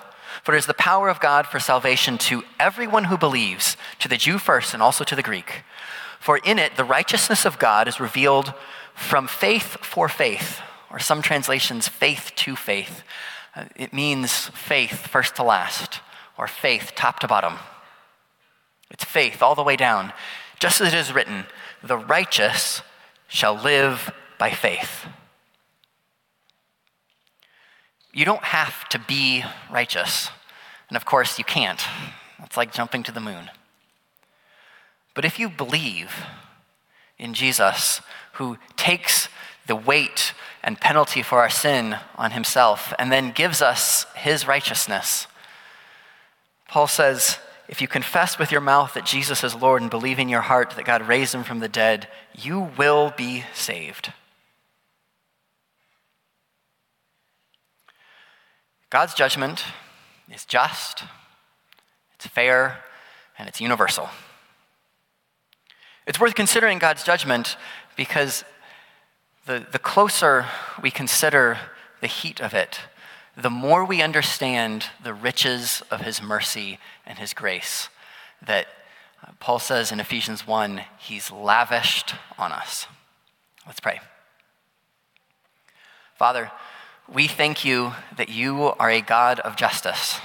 for 0.44 0.54
it 0.54 0.60
is 0.60 0.66
the 0.66 0.74
power 0.74 1.10
of 1.10 1.20
God 1.20 1.48
for 1.48 1.60
salvation 1.60 2.18
to 2.20 2.44
everyone 2.60 3.06
who 3.06 3.18
believes, 3.18 3.78
to 4.00 4.08
the 4.08 4.18
Jew 4.18 4.38
first 4.38 4.74
and 4.74 4.84
also 4.84 5.04
to 5.04 5.16
the 5.16 5.24
Greek. 5.24 5.64
For 6.20 6.38
in 6.38 6.60
it 6.60 6.76
the 6.76 6.84
righteousness 6.84 7.46
of 7.46 7.60
God 7.60 7.88
is 7.88 8.00
revealed 8.00 8.54
from 8.96 9.28
faith 9.28 9.78
for 9.82 10.08
faith, 10.08 10.62
or 10.92 11.00
some 11.00 11.22
translations, 11.22 11.88
faith 11.88 12.32
to 12.36 12.56
faith. 12.56 13.04
Uh, 13.56 13.66
it 13.76 13.94
means 13.94 14.48
faith 14.50 15.08
first 15.08 15.36
to 15.36 15.44
last, 15.44 16.00
or 16.38 16.48
faith 16.48 16.94
top 16.96 17.20
to 17.20 17.28
bottom. 17.28 17.56
It's 18.90 19.04
faith 19.04 19.42
all 19.42 19.56
the 19.56 19.64
way 19.64 19.76
down. 19.76 20.14
Just 20.60 20.82
as 20.82 20.94
it 20.94 20.98
is 20.98 21.14
written, 21.14 21.46
the 21.84 21.98
righteous 21.98 22.82
shall 23.28 23.56
live 23.56 24.12
by 24.38 24.52
faith. 24.52 25.06
You 28.14 28.26
don't 28.26 28.44
have 28.44 28.88
to 28.90 29.00
be 29.00 29.44
righteous. 29.72 30.30
And 30.88 30.96
of 30.96 31.06
course, 31.06 31.40
you 31.40 31.44
can't. 31.44 31.82
It's 32.44 32.56
like 32.56 32.72
jumping 32.72 33.02
to 33.04 33.12
the 33.12 33.20
moon. 33.20 33.50
But 35.16 35.26
if 35.26 35.40
you 35.40 35.50
believe 35.50 36.14
in 37.24 37.34
Jesus, 37.34 38.02
who 38.34 38.58
takes 38.76 39.30
the 39.66 39.78
weight 39.78 40.34
and 40.62 40.80
penalty 40.80 41.22
for 41.22 41.40
our 41.40 41.50
sin 41.50 41.98
on 42.18 42.32
himself 42.32 42.94
and 43.00 43.12
then 43.12 43.32
gives 43.32 43.62
us 43.62 44.06
his 44.14 44.46
righteousness. 44.46 45.28
Paul 46.68 46.88
says, 46.88 47.40
if 47.70 47.82
you 47.82 47.88
confess 47.88 48.38
with 48.38 48.52
your 48.52 48.60
mouth 48.60 48.94
that 48.94 49.06
Jesus 49.06 49.42
is 49.42 49.56
Lord 49.56 49.82
and 49.82 49.90
believe 49.90 50.20
in 50.20 50.28
your 50.28 50.42
heart 50.42 50.72
that 50.72 50.84
God 50.84 51.08
raised 51.08 51.34
him 51.34 51.44
from 51.44 51.60
the 51.60 51.70
dead, 51.70 52.10
you 52.38 52.72
will 52.78 53.14
be 53.16 53.46
saved. 53.54 54.12
God's 58.90 59.14
judgment 59.14 59.64
is 60.30 60.44
just, 60.44 61.06
it's 62.16 62.28
fair, 62.28 62.80
and 63.40 63.48
it's 63.48 63.62
universal. 63.62 64.10
It's 66.06 66.20
worth 66.20 66.36
considering 66.36 66.80
God's 66.80 67.04
judgment 67.04 67.56
because 67.96 68.44
the, 69.46 69.66
the 69.72 69.80
closer 69.80 70.46
we 70.82 70.92
consider 70.92 71.58
the 72.02 72.08
heat 72.08 72.42
of 72.42 72.54
it, 72.54 72.80
the 73.38 73.50
more 73.50 73.86
we 73.86 74.02
understand 74.02 74.86
the 75.04 75.14
riches 75.14 75.82
of 75.90 76.02
his 76.02 76.22
mercy 76.22 76.78
and 77.06 77.18
his 77.18 77.34
grace 77.34 77.90
that 78.46 78.68
uh, 79.26 79.32
Paul 79.40 79.60
says 79.60 79.92
in 79.92 80.00
Ephesians 80.00 80.46
1 80.46 80.82
he's 81.00 81.32
lavished 81.32 82.16
on 82.38 82.52
us. 82.52 82.86
Let's 83.66 83.80
pray. 83.80 84.02
Father, 86.16 86.52
we 87.12 87.28
thank 87.28 87.64
you 87.64 87.94
that 88.18 88.30
you 88.30 88.74
are 88.78 88.90
a 88.90 89.02
God 89.02 89.40
of 89.40 89.56
justice, 89.56 90.20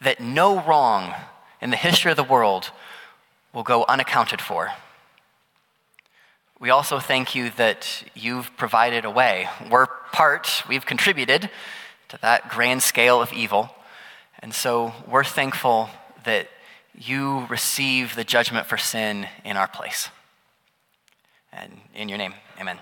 that 0.00 0.20
no 0.20 0.62
wrong 0.62 1.14
in 1.60 1.70
the 1.70 1.76
history 1.76 2.12
of 2.12 2.16
the 2.16 2.24
world 2.24 2.70
will 3.52 3.62
go 3.64 3.84
unaccounted 3.88 4.40
for. 4.40 4.70
We 6.60 6.68
also 6.68 6.98
thank 6.98 7.34
you 7.34 7.48
that 7.56 8.04
you've 8.14 8.54
provided 8.58 9.06
a 9.06 9.10
way. 9.10 9.48
We're 9.70 9.86
part, 9.86 10.62
we've 10.68 10.84
contributed 10.84 11.48
to 12.10 12.18
that 12.20 12.50
grand 12.50 12.82
scale 12.82 13.22
of 13.22 13.32
evil. 13.32 13.70
And 14.40 14.52
so 14.52 14.92
we're 15.08 15.24
thankful 15.24 15.88
that 16.24 16.48
you 16.94 17.46
receive 17.48 18.14
the 18.14 18.24
judgment 18.24 18.66
for 18.66 18.76
sin 18.76 19.26
in 19.42 19.56
our 19.56 19.68
place. 19.68 20.10
And 21.50 21.72
in 21.94 22.10
your 22.10 22.18
name, 22.18 22.34
amen. 22.60 22.78